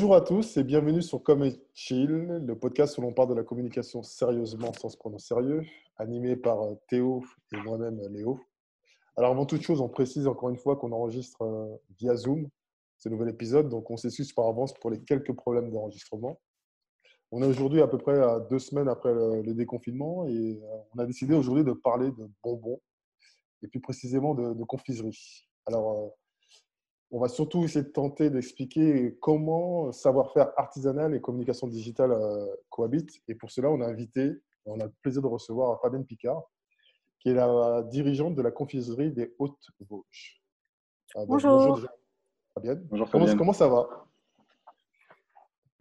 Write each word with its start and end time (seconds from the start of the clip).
bonjour 0.00 0.14
à 0.14 0.22
tous 0.22 0.56
et 0.56 0.64
bienvenue 0.64 1.02
sur 1.02 1.22
Come 1.22 1.50
Chill, 1.74 2.08
le 2.08 2.58
podcast 2.58 2.96
où 2.96 3.02
l'on 3.02 3.12
parle 3.12 3.28
de 3.28 3.34
la 3.34 3.42
communication 3.42 4.02
sérieusement 4.02 4.72
sans 4.72 4.88
se 4.88 4.96
prendre 4.96 5.16
au 5.16 5.18
sérieux, 5.18 5.60
animé 5.98 6.36
par 6.36 6.62
euh, 6.62 6.74
Théo 6.88 7.22
et 7.52 7.58
moi-même 7.58 8.00
Léo. 8.08 8.40
Alors 9.18 9.32
avant 9.32 9.44
toute 9.44 9.60
chose, 9.60 9.82
on 9.82 9.90
précise 9.90 10.26
encore 10.26 10.48
une 10.48 10.56
fois 10.56 10.76
qu'on 10.76 10.92
enregistre 10.92 11.42
euh, 11.42 11.76
via 11.98 12.16
Zoom 12.16 12.48
ce 12.96 13.10
nouvel 13.10 13.28
épisode, 13.28 13.68
donc 13.68 13.90
on 13.90 13.98
s'excuse 13.98 14.32
par 14.32 14.46
avance 14.46 14.72
pour 14.72 14.88
les 14.88 15.02
quelques 15.02 15.34
problèmes 15.34 15.70
d'enregistrement. 15.70 16.40
On 17.30 17.42
est 17.42 17.46
aujourd'hui 17.46 17.82
à 17.82 17.86
peu 17.86 17.98
près 17.98 18.18
à 18.18 18.40
deux 18.40 18.58
semaines 18.58 18.88
après 18.88 19.12
le, 19.12 19.52
déconfinement 19.52 20.24
et 20.24 20.62
euh, 20.62 20.76
on 20.96 20.98
a 20.98 21.04
décidé 21.04 21.34
aujourd'hui 21.34 21.62
de 21.62 21.72
parler 21.72 22.10
de 22.10 22.26
bonbons 22.42 22.80
et 23.62 23.68
plus 23.68 23.80
précisément 23.80 24.34
de, 24.34 24.54
de 24.54 24.64
confiserie. 24.64 25.44
Alors 25.66 26.14
on 27.12 27.18
va 27.18 27.28
surtout 27.28 27.64
essayer 27.64 27.84
de 27.84 27.90
tenter 27.90 28.30
d'expliquer 28.30 29.16
comment 29.20 29.90
savoir-faire 29.92 30.52
artisanal 30.56 31.14
et 31.14 31.20
communication 31.20 31.66
digitale 31.66 32.12
euh, 32.12 32.46
cohabitent. 32.68 33.20
Et 33.26 33.34
pour 33.34 33.50
cela, 33.50 33.70
on 33.70 33.80
a 33.80 33.86
invité, 33.86 34.32
on 34.64 34.78
a 34.80 34.84
le 34.84 34.92
plaisir 35.02 35.20
de 35.20 35.26
recevoir 35.26 35.80
Fabienne 35.80 36.04
Picard, 36.04 36.42
qui 37.18 37.30
est 37.30 37.34
la 37.34 37.82
dirigeante 37.82 38.36
de 38.36 38.42
la 38.42 38.52
confiserie 38.52 39.10
des 39.10 39.34
Hautes-Vosges. 39.38 40.40
Ah, 41.16 41.24
bonjour. 41.26 41.80
Fabienne. 42.54 42.86
Bonjour 42.88 43.08
Fabienne. 43.08 43.36
Comment, 43.36 43.52
ça 43.52 43.68
va? 43.68 43.88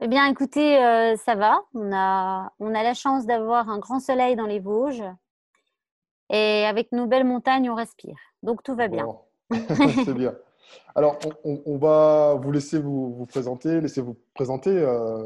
Eh 0.01 0.07
bien, 0.07 0.25
écoutez, 0.27 0.83
euh, 0.83 1.15
ça 1.17 1.35
va. 1.35 1.61
On 1.75 1.91
a, 1.93 2.51
on 2.59 2.73
a 2.73 2.83
la 2.83 2.93
chance 2.95 3.27
d'avoir 3.27 3.69
un 3.69 3.77
grand 3.77 3.99
soleil 3.99 4.35
dans 4.35 4.47
les 4.47 4.59
Vosges. 4.59 5.03
Et 6.31 6.65
avec 6.65 6.91
nos 6.91 7.05
belles 7.05 7.25
montagnes, 7.25 7.69
on 7.69 7.75
respire. 7.75 8.17
Donc, 8.41 8.63
tout 8.63 8.75
va 8.75 8.87
bien. 8.87 9.05
C'est 10.05 10.13
bien. 10.13 10.35
Alors, 10.95 11.17
on, 11.43 11.77
va 11.77 12.35
vous 12.35 12.51
laisser 12.51 12.79
vous, 12.79 13.25
présenter, 13.25 13.79
laisser 13.81 14.01
vous 14.01 14.17
présenter 14.33 14.69
euh, 14.69 15.23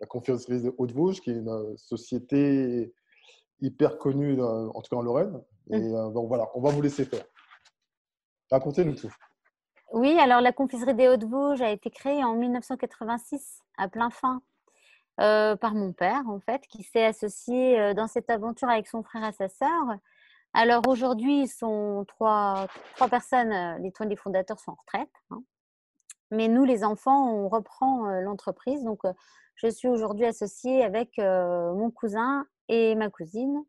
la 0.00 0.06
conférencière 0.06 0.60
de 0.62 0.74
Haute-Vosges, 0.76 1.20
qui 1.20 1.30
est 1.30 1.34
une 1.34 1.48
euh, 1.48 1.76
société 1.76 2.92
hyper 3.60 3.98
connue, 3.98 4.40
en 4.40 4.80
tout 4.82 4.90
cas 4.90 4.96
en 4.96 5.02
Lorraine. 5.02 5.40
Et 5.70 5.76
euh, 5.76 6.08
voilà, 6.10 6.48
on 6.54 6.60
va 6.60 6.70
vous 6.70 6.82
laisser 6.82 7.04
faire. 7.04 7.24
Racontez-nous 8.50 8.94
tout. 8.94 9.12
Oui, 9.92 10.18
alors 10.18 10.40
la 10.40 10.52
confiserie 10.52 10.94
des 10.94 11.08
Hautes-Vosges 11.08 11.62
a 11.62 11.70
été 11.70 11.90
créée 11.90 12.22
en 12.22 12.34
1986 12.34 13.60
à 13.78 13.88
plein 13.88 14.10
fin 14.10 14.42
par 15.16 15.74
mon 15.74 15.92
père, 15.94 16.28
en 16.28 16.40
fait, 16.40 16.66
qui 16.68 16.82
s'est 16.82 17.06
associé 17.06 17.94
dans 17.94 18.06
cette 18.06 18.28
aventure 18.28 18.68
avec 18.68 18.86
son 18.86 19.02
frère 19.02 19.26
et 19.26 19.32
sa 19.32 19.48
sœur. 19.48 19.96
Alors 20.58 20.88
aujourd'hui, 20.88 21.46
sont 21.48 22.06
trois, 22.08 22.66
trois 22.94 23.08
personnes, 23.08 23.52
euh, 23.52 23.78
les 23.78 23.92
trois 23.92 24.06
des 24.06 24.16
fondateurs 24.16 24.58
sont 24.58 24.70
en 24.70 24.76
retraite. 24.80 25.10
Hein. 25.30 25.42
Mais 26.30 26.48
nous, 26.48 26.64
les 26.64 26.82
enfants, 26.82 27.30
on 27.30 27.50
reprend 27.50 28.08
euh, 28.08 28.22
l'entreprise. 28.22 28.82
Donc, 28.82 29.04
euh, 29.04 29.12
je 29.56 29.68
suis 29.68 29.86
aujourd'hui 29.86 30.24
associée 30.24 30.82
avec 30.82 31.18
mon 31.18 31.90
cousin 31.90 32.46
et 32.68 32.94
ma 32.94 33.08
cousine 33.08 33.64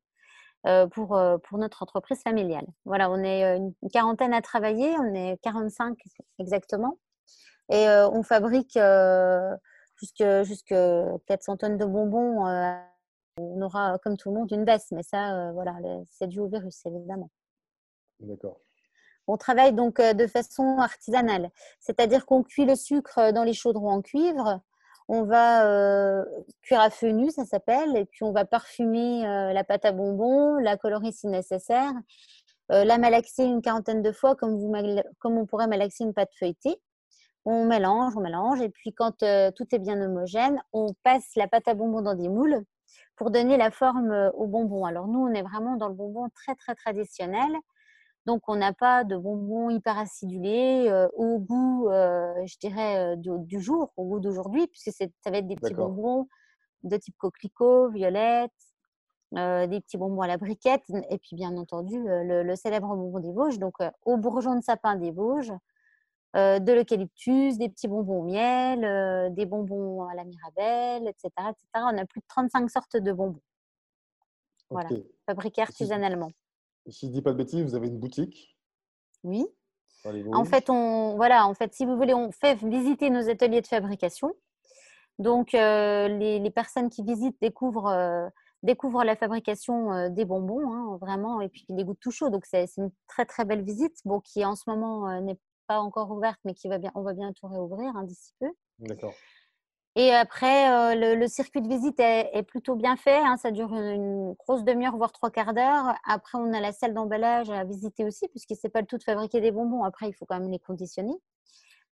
pour, 0.91 1.17
pour 1.43 1.57
notre 1.57 1.81
entreprise 1.81 2.21
familiale. 2.21 2.65
Voilà, 2.83 3.09
on 3.09 3.23
est 3.23 3.55
une 3.55 3.73
quarantaine 3.89 4.33
à 4.33 4.41
travailler, 4.41 4.93
on 4.99 5.13
est 5.13 5.37
45 5.43 5.97
exactement. 6.39 6.97
Et 7.71 7.87
on 7.87 8.21
fabrique 8.21 8.77
jusque, 9.95 10.25
jusque 10.43 10.75
400 11.27 11.55
tonnes 11.55 11.77
de 11.77 11.85
bonbons 11.85 12.45
on 13.37 13.61
aura, 13.61 13.97
comme 13.99 14.17
tout 14.17 14.29
le 14.29 14.35
monde, 14.35 14.51
une 14.51 14.65
baisse. 14.65 14.87
Mais 14.91 15.03
ça, 15.03 15.35
euh, 15.35 15.51
voilà, 15.51 15.75
c'est 16.09 16.27
dû 16.27 16.39
au 16.39 16.47
virus, 16.47 16.85
évidemment. 16.85 17.29
D'accord. 18.19 18.59
On 19.27 19.37
travaille 19.37 19.73
donc 19.73 19.99
euh, 19.99 20.13
de 20.13 20.25
façon 20.25 20.77
artisanale, 20.79 21.51
c'est-à-dire 21.79 22.25
qu'on 22.25 22.43
cuit 22.43 22.65
le 22.65 22.75
sucre 22.75 23.31
dans 23.31 23.43
les 23.43 23.53
chaudrons 23.53 23.91
en 23.91 24.01
cuivre, 24.01 24.61
on 25.09 25.23
va 25.23 25.67
euh, 25.67 26.25
cuire 26.61 26.81
à 26.81 26.89
feu 26.89 27.09
nu, 27.09 27.29
ça 27.29 27.45
s'appelle, 27.45 27.95
et 27.95 28.05
puis 28.05 28.23
on 28.23 28.31
va 28.31 28.45
parfumer 28.45 29.21
la 29.23 29.63
pâte 29.63 29.85
à 29.85 29.93
bonbons, 29.93 30.55
la 30.55 30.75
colorer 30.75 31.13
si 31.13 31.27
nécessaire, 31.27 31.93
la 32.69 32.97
malaxer 32.97 33.45
une 33.45 33.61
quarantaine 33.61 34.01
de 34.01 34.11
fois 34.11 34.35
comme, 34.35 34.57
vous, 34.57 34.73
comme 35.19 35.37
on 35.37 35.45
pourrait 35.45 35.67
malaxer 35.67 36.03
une 36.03 36.13
pâte 36.13 36.31
feuilletée. 36.37 36.75
On 37.45 37.63
mélange, 37.63 38.17
on 38.17 38.19
mélange, 38.19 38.59
et 38.61 38.67
puis 38.67 38.93
quand 38.93 39.17
tout 39.19 39.75
est 39.75 39.79
bien 39.79 40.01
homogène, 40.01 40.61
on 40.73 40.87
passe 41.03 41.29
la 41.37 41.47
pâte 41.47 41.69
à 41.69 41.73
bonbons 41.73 42.01
dans 42.01 42.15
des 42.15 42.27
moules 42.27 42.65
pour 43.17 43.31
donner 43.31 43.57
la 43.57 43.71
forme 43.71 44.11
euh, 44.11 44.31
au 44.31 44.47
bonbon. 44.47 44.85
Alors 44.85 45.07
nous, 45.07 45.19
on 45.19 45.33
est 45.33 45.41
vraiment 45.41 45.75
dans 45.75 45.89
le 45.89 45.95
bonbon 45.95 46.29
très 46.29 46.55
très 46.55 46.75
traditionnel. 46.75 47.51
Donc 48.25 48.43
on 48.47 48.55
n'a 48.55 48.73
pas 48.73 49.03
de 49.03 49.17
bonbons 49.17 49.69
hyper 49.69 49.97
acidulés 49.97 50.87
euh, 50.89 51.07
au 51.15 51.39
goût, 51.39 51.89
euh, 51.89 52.33
je 52.45 52.57
dirais, 52.59 53.15
du, 53.17 53.59
jour, 53.59 53.91
au 53.97 54.05
goût 54.05 54.19
d'aujourd'hui, 54.19 54.67
puisque 54.67 54.91
ça 54.91 55.31
va 55.31 55.37
être 55.37 55.47
des 55.47 55.55
petits 55.55 55.73
bonbons 55.73 56.27
de 56.83 56.97
type 56.97 57.15
coquelicot, 57.17 57.89
violette, 57.89 58.51
des 59.31 59.79
petits 59.81 59.97
bonbons 59.97 60.21
à 60.21 60.27
la 60.27 60.37
briquette, 60.37 60.83
et 61.09 61.17
puis 61.17 61.35
bien 61.35 61.55
entendu 61.57 62.01
le, 62.03 62.43
le, 62.43 62.55
célèbre 62.55 62.95
bonbon 62.95 63.19
des 63.19 63.31
Vosges, 63.31 63.59
donc 63.59 63.75
au 64.05 64.17
bourgeon 64.17 64.55
de 64.55 64.61
sapin 64.61 64.95
des 64.95 65.11
Vosges, 65.11 65.53
de 66.33 66.71
l'eucalyptus, 66.71 67.57
des 67.57 67.69
petits 67.69 67.87
bonbons 67.87 68.19
au 68.19 68.23
miel, 68.23 68.83
euh, 68.83 69.29
des 69.29 69.45
bonbons 69.45 70.03
à 70.03 70.13
la 70.13 70.23
mirabelle, 70.23 71.07
etc., 71.07 71.29
etc. 71.49 71.65
On 71.75 71.97
a 71.97 72.05
plus 72.05 72.19
de 72.19 72.25
35 72.27 72.69
sortes 72.69 72.97
de 72.97 73.11
bonbons. 73.11 73.41
Voilà, 74.69 74.89
fabriqués 75.25 75.61
artisanalement. 75.61 76.31
Si, 76.89 77.05
je 77.05 77.07
ne 77.07 77.13
dis 77.13 77.21
pas 77.21 77.31
de 77.31 77.37
bêtises, 77.37 77.63
vous 77.63 77.75
avez 77.75 77.87
une 77.87 77.99
boutique? 77.99 78.57
Oui. 79.23 79.45
En 80.33 80.45
fait, 80.45 80.69
on, 80.69 81.15
voilà, 81.15 81.47
en 81.47 81.53
fait, 81.53 81.73
si 81.73 81.85
vous 81.85 81.97
voulez, 81.97 82.13
on 82.13 82.31
fait 82.31 82.55
visiter 82.55 83.09
nos 83.09 83.29
ateliers 83.29 83.61
de 83.61 83.67
fabrication. 83.67 84.33
Donc, 85.19 85.53
euh, 85.53 86.07
les, 86.07 86.51
personnes 86.51 86.89
qui 86.89 87.03
visitent 87.03 87.41
découvrent, 87.41 88.29
découvrent 88.63 89.03
la 89.03 89.15
fabrication 89.15 90.09
des 90.09 90.23
bonbons, 90.23 90.71
hein, 90.71 90.97
vraiment, 91.01 91.41
et 91.41 91.49
puis 91.49 91.65
les 91.69 91.83
goûts 91.83 91.97
tout 91.99 92.11
chaud. 92.11 92.29
Donc, 92.29 92.45
c'est 92.45 92.67
une 92.77 92.91
très, 93.07 93.25
très 93.25 93.43
belle 93.43 93.63
visite, 93.63 93.97
bon, 94.05 94.19
qui 94.19 94.45
en 94.45 94.55
ce 94.55 94.63
moment 94.69 95.21
n'est 95.21 95.39
pas 95.67 95.79
encore 95.79 96.11
ouverte, 96.11 96.39
mais 96.45 96.53
qui 96.53 96.67
va 96.67 96.77
bien, 96.77 96.91
on 96.95 97.01
va 97.01 97.13
bientôt 97.13 97.47
réouvrir 97.47 97.95
hein, 97.95 98.03
d'ici 98.03 98.33
peu. 98.39 98.47
D'accord. 98.79 99.13
Et 99.97 100.13
après, 100.13 100.69
euh, 100.95 101.15
le, 101.15 101.27
circuit 101.27 101.59
de 101.59 101.67
visite 101.67 101.99
est, 101.99 102.43
plutôt 102.43 102.75
bien 102.75 102.95
fait. 102.97 103.17
Hein, 103.17 103.35
ça 103.37 103.49
dure 103.49 103.73
une, 103.73 104.33
grosse 104.33 104.63
demi-heure, 104.63 104.95
voire 104.95 105.11
trois 105.11 105.31
quarts 105.31 105.55
d'heure. 105.55 105.95
Après, 106.07 106.37
on 106.37 106.53
a 106.53 106.59
la 106.59 106.71
salle 106.71 106.93
d'emballage 106.93 107.49
à 107.49 107.63
visiter 107.63 108.05
aussi, 108.05 108.27
puisque 108.27 108.53
c'est 108.55 108.69
pas 108.69 108.81
le 108.81 108.85
tout 108.85 108.99
de 108.99 109.03
fabriquer 109.03 109.41
des 109.41 109.49
bonbons. 109.49 109.83
Après, 109.83 110.07
il 110.07 110.13
faut 110.13 110.27
quand 110.27 110.39
même 110.39 110.51
les 110.51 110.59
conditionner. 110.59 111.15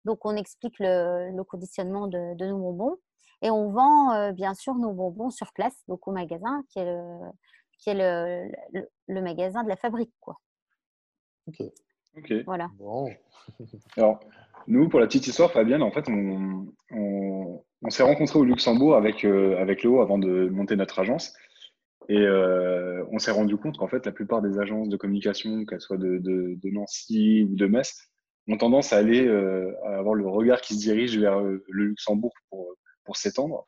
Donc, 0.04 0.26
on 0.26 0.36
explique 0.36 0.76
le, 0.80 1.42
conditionnement 1.44 2.08
de, 2.08 2.46
nos 2.46 2.58
bonbons. 2.58 2.98
Et 3.42 3.50
on 3.50 3.72
vend, 3.72 4.12
euh, 4.12 4.34
bien 4.34 4.54
sûr, 4.54 4.76
nos 4.76 4.92
bonbons 4.92 5.30
sur 5.30 5.54
place, 5.54 5.82
donc 5.88 6.06
au 6.06 6.12
magasin, 6.12 6.62
qui 6.70 6.80
est 6.80 6.86
le, 6.86 7.32
qui 7.80 7.90
est 7.90 7.94
le, 7.94 8.52
le 9.08 9.22
magasin 9.22 9.64
de 9.64 9.70
la 9.70 9.78
fabrique. 9.78 10.14
Quoi. 10.20 10.42
Ok. 11.48 11.62
Ok. 12.18 12.34
Voilà. 12.46 12.70
Bon. 12.78 13.10
Alors, 13.98 14.20
nous, 14.68 14.88
pour 14.90 15.00
la 15.00 15.08
petite 15.08 15.28
histoire, 15.28 15.52
Fabienne, 15.52 15.82
en 15.82 15.92
fait, 15.92 16.08
on, 16.10 16.68
on, 16.92 17.90
s'est 17.90 18.04
rencontrés 18.04 18.40
au 18.40 18.46
Luxembourg 18.46 18.96
avec, 18.96 19.26
euh, 19.26 19.58
avec 19.60 19.84
Léo 19.84 20.02
avant 20.02 20.18
de 20.18 20.48
monter 20.50 20.76
notre 20.76 21.00
agence. 21.00 21.34
Et 22.10 22.18
euh, 22.18 23.04
on 23.12 23.20
s'est 23.20 23.32
rendu 23.32 23.58
compte 23.58 23.78
qu'en 23.78 23.88
fait, 23.88 24.06
la 24.06 24.12
plupart 24.12 24.42
des 24.42 24.60
agences 24.60 24.90
de 24.90 24.98
communication, 24.98 25.66
qu'elles 25.66 25.82
soient 25.82 25.98
de, 25.98 26.18
de, 26.18 26.58
de, 26.62 26.70
Nancy 26.70 27.48
ou 27.50 27.56
de 27.56 27.66
Metz, 27.66 28.10
ont 28.48 28.58
tendance 28.58 28.94
à 28.94 28.98
aller 28.98 29.26
euh, 29.26 29.74
à 29.86 29.98
avoir 29.98 30.16
le 30.16 30.28
regard 30.28 30.62
qui 30.62 30.76
se 30.76 30.80
dirige 30.80 31.18
vers 31.18 31.40
le 31.40 31.64
Luxembourg 31.70 32.34
pour, 32.50 32.74
pour 33.06 33.18
s'étendre. 33.18 33.68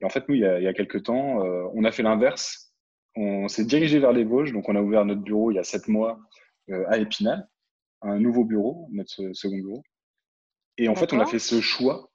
Et 0.00 0.04
en 0.04 0.08
fait, 0.08 0.28
nous, 0.28 0.34
il 0.34 0.40
y 0.40 0.46
a, 0.46 0.58
il 0.58 0.64
y 0.64 0.68
a 0.68 0.72
quelques 0.72 1.04
temps, 1.04 1.38
on 1.74 1.84
a 1.84 1.92
fait 1.92 2.02
l'inverse. 2.02 2.72
On 3.14 3.46
s'est 3.48 3.64
dirigé 3.64 4.00
vers 4.00 4.12
les 4.12 4.24
Vosges. 4.24 4.52
Donc, 4.52 4.68
on 4.68 4.76
a 4.76 4.80
ouvert 4.80 5.04
notre 5.04 5.22
bureau 5.22 5.50
il 5.50 5.54
y 5.54 5.58
a 5.60 5.64
sept 5.64 5.86
mois 5.86 6.18
à 6.88 6.98
Épinal 6.98 7.48
un 8.02 8.18
nouveau 8.18 8.44
bureau, 8.44 8.88
notre 8.92 9.32
second 9.32 9.56
bureau. 9.56 9.82
Et 10.78 10.88
en 10.88 10.94
fait, 10.94 11.12
on 11.12 11.20
a 11.20 11.26
fait 11.26 11.38
ce 11.38 11.60
choix, 11.60 12.10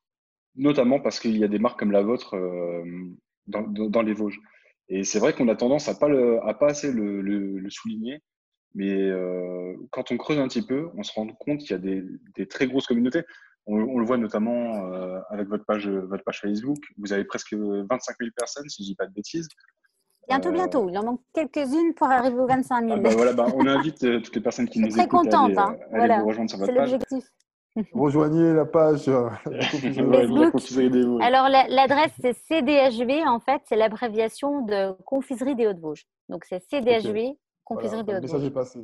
notamment 0.56 1.00
parce 1.00 1.19
qu'il 1.19 1.38
y 1.38 1.44
a 1.44 1.48
des 1.48 1.60
marques 1.60 1.80
comme 1.80 1.92
la 1.92 2.01
vôtre 2.01 2.36
euh, 2.36 2.84
dans, 3.48 4.01
les 4.01 4.13
Vosges. 4.13 4.39
Et 4.89 5.04
c'est 5.04 5.19
vrai 5.19 5.34
qu'on 5.34 5.48
a 5.48 5.56
tendance 5.56 5.88
à 5.88 5.95
pas 5.95 6.07
le, 6.07 6.44
à 6.44 6.54
pas 6.54 6.68
assez 6.68 6.92
le, 6.92 7.69
souligner, 7.69 8.22
mais 8.74 8.92
euh, 8.92 9.75
quand 9.92 10.12
on 10.12 10.18
creuse 10.18 10.39
un 10.39 10.48
petit 10.48 10.66
peu, 10.66 10.89
on 10.95 11.04
se 11.04 11.13
rend 11.13 11.28
compte 11.28 11.60
qu'il 11.60 11.72
y 11.72 11.74
a 11.74 11.78
des, 11.78 12.48
très 12.48 12.68
grosses 12.68 12.88
communautés. 12.88 13.24
On, 13.69 14.00
le 14.00 14.06
voit 14.06 14.18
notamment 14.18 14.94
euh, 14.94 15.19
avec 15.30 15.50
votre 15.50 15.66
page, 15.66 15.89
votre 15.89 16.24
page 16.24 16.39
Facebook. 16.39 16.78
Vous 16.98 17.12
avez 17.12 17.25
presque 17.25 17.54
25 17.54 18.16
000 18.18 18.31
personnes, 18.36 18.69
si 18.69 18.84
je 18.84 18.88
dis 18.88 18.95
pas 18.95 19.07
de 19.07 19.13
bêtises. 19.13 19.50
Bientôt, 20.27 20.51
bientôt. 20.51 20.89
Il 20.89 20.97
en 20.97 21.03
manque 21.03 21.21
quelques-unes 21.33 21.94
pour 21.95 22.07
arriver 22.07 22.38
aux 22.38 22.47
25 22.47 22.81
000. 22.81 22.94
Ah 22.94 23.00
bah 23.00 23.09
voilà, 23.15 23.33
bah, 23.33 23.45
on 23.56 23.65
invite 23.68 24.03
euh, 24.03 24.19
toutes 24.19 24.35
les 24.35 24.41
personnes 24.41 24.68
qui 24.68 24.79
nous 24.79 24.88
écoutent 24.88 24.97
très 24.97 25.07
contente, 25.07 25.57
à 25.57 25.68
aller, 25.68 25.79
hein. 25.81 25.85
voilà. 25.91 26.19
vous 26.19 26.27
rejoindre 26.27 26.50
sur 26.50 26.59
votre 26.59 26.74
page. 26.74 26.89
C'est 26.89 26.91
l'objectif. 26.91 27.31
Rejoignez 27.94 28.53
la 28.53 28.65
page 28.65 29.07
euh, 29.07 29.29
Facebook. 29.51 31.21
Alors 31.21 31.47
l'adresse 31.47 32.12
c'est 32.19 32.33
CDHV 32.33 33.27
en 33.27 33.39
fait, 33.39 33.62
c'est 33.65 33.75
l'abréviation 33.75 34.65
de 34.65 34.94
Confiserie 35.03 35.56
des 35.56 35.68
Hauts-de-Vosges. 35.68 36.07
Donc 36.27 36.44
c'est 36.45 36.59
CDHV, 36.59 37.38
Confiserie 37.63 38.03
des 38.03 38.13
Hauts-de-Vosges. 38.13 38.31
Le 38.31 38.39
message 38.39 38.44
est 38.45 38.51
passé. 38.51 38.79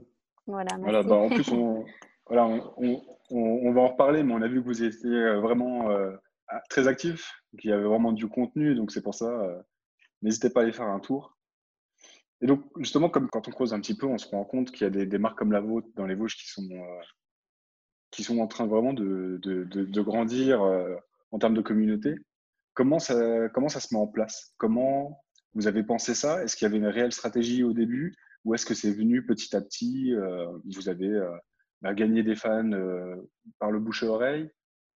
Voilà, 0.45 0.77
voilà 0.79 1.01
bah, 1.01 1.15
en 1.15 1.29
plus 1.29 1.47
on, 1.51 1.83
voilà, 2.27 2.45
on, 2.45 3.01
on, 3.31 3.39
on, 3.39 3.73
va 3.73 3.81
en 3.81 3.87
reparler, 3.87 4.23
mais 4.23 4.33
on 4.33 4.41
a 4.41 4.47
vu 4.47 4.61
que 4.61 4.67
vous 4.67 4.83
étiez 4.83 5.09
euh, 5.09 5.39
vraiment 5.39 5.89
très 6.69 6.87
actifs, 6.87 7.31
qui 7.59 7.71
avaient 7.71 7.83
vraiment 7.83 8.11
du 8.11 8.27
contenu. 8.27 8.75
Donc, 8.75 8.91
c'est 8.91 9.01
pour 9.01 9.15
ça, 9.15 9.31
n'hésitez 10.21 10.49
pas 10.49 10.59
à 10.59 10.63
aller 10.63 10.73
faire 10.73 10.87
un 10.87 10.99
tour. 10.99 11.32
Et 12.43 12.45
donc, 12.45 12.61
justement, 12.77 13.09
quand 13.09 13.47
on 13.47 13.51
creuse 13.51 13.73
un 13.73 13.79
petit 13.79 13.95
peu, 13.95 14.05
on 14.05 14.17
se 14.17 14.27
rend 14.27 14.43
compte 14.43 14.71
qu'il 14.71 14.81
y 14.81 15.01
a 15.01 15.05
des, 15.05 15.17
marques 15.17 15.37
comme 15.37 15.53
la 15.53 15.61
vôtre 15.61 15.87
dans 15.95 16.05
les 16.05 16.13
Vosges 16.13 16.35
qui 16.35 16.49
sont, 16.49 16.67
qui 18.11 18.21
sont 18.21 18.39
en 18.39 18.47
train 18.47 18.67
vraiment 18.67 18.91
de, 18.91 19.39
de, 19.41 19.63
de, 19.63 20.01
grandir 20.01 20.61
en 21.31 21.39
termes 21.39 21.53
de 21.53 21.61
communauté. 21.61 22.15
Comment 22.73 22.99
ça, 22.99 23.47
comment 23.53 23.69
ça 23.69 23.79
se 23.79 23.93
met 23.93 23.99
en 23.99 24.07
place? 24.07 24.53
Comment 24.57 25.23
vous 25.53 25.67
avez 25.67 25.83
pensé 25.83 26.13
ça? 26.13 26.43
Est-ce 26.43 26.57
qu'il 26.57 26.65
y 26.65 26.69
avait 26.69 26.79
une 26.79 26.87
réelle 26.87 27.13
stratégie 27.13 27.63
au 27.63 27.71
début? 27.71 28.13
Ou 28.43 28.53
est-ce 28.53 28.65
que 28.65 28.73
c'est 28.73 28.91
venu 28.91 29.25
petit 29.25 29.55
à 29.55 29.61
petit 29.61 30.13
Vous 30.65 30.89
avez 30.89 31.17
bah, 31.81 31.93
gagné 31.93 32.23
des 32.23 32.35
fans 32.35 32.71
par 33.57 33.71
le 33.71 33.79
bouche 33.79 34.03
à 34.03 34.07
oreille? 34.07 34.51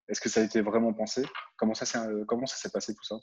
Est-ce 0.09 0.19
que 0.19 0.27
ça 0.27 0.41
a 0.41 0.44
été 0.44 0.59
vraiment 0.59 0.91
pensé? 0.91 1.23
Comment 1.55 1.75
ça 1.75 1.85
s'est 1.85 2.71
passé 2.71 2.94
tout 2.94 3.05
ça? 3.05 3.15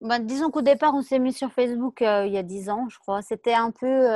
Bah, 0.00 0.18
disons 0.18 0.50
qu'au 0.50 0.62
départ, 0.62 0.94
on 0.94 1.02
s'est 1.02 1.18
mis 1.18 1.32
sur 1.32 1.52
Facebook 1.52 2.00
il 2.00 2.32
y 2.32 2.38
a 2.38 2.42
10 2.42 2.70
ans, 2.70 2.88
je 2.88 2.98
crois. 2.98 3.22
C'était 3.22 3.54
un 3.54 3.70
peu 3.70 4.08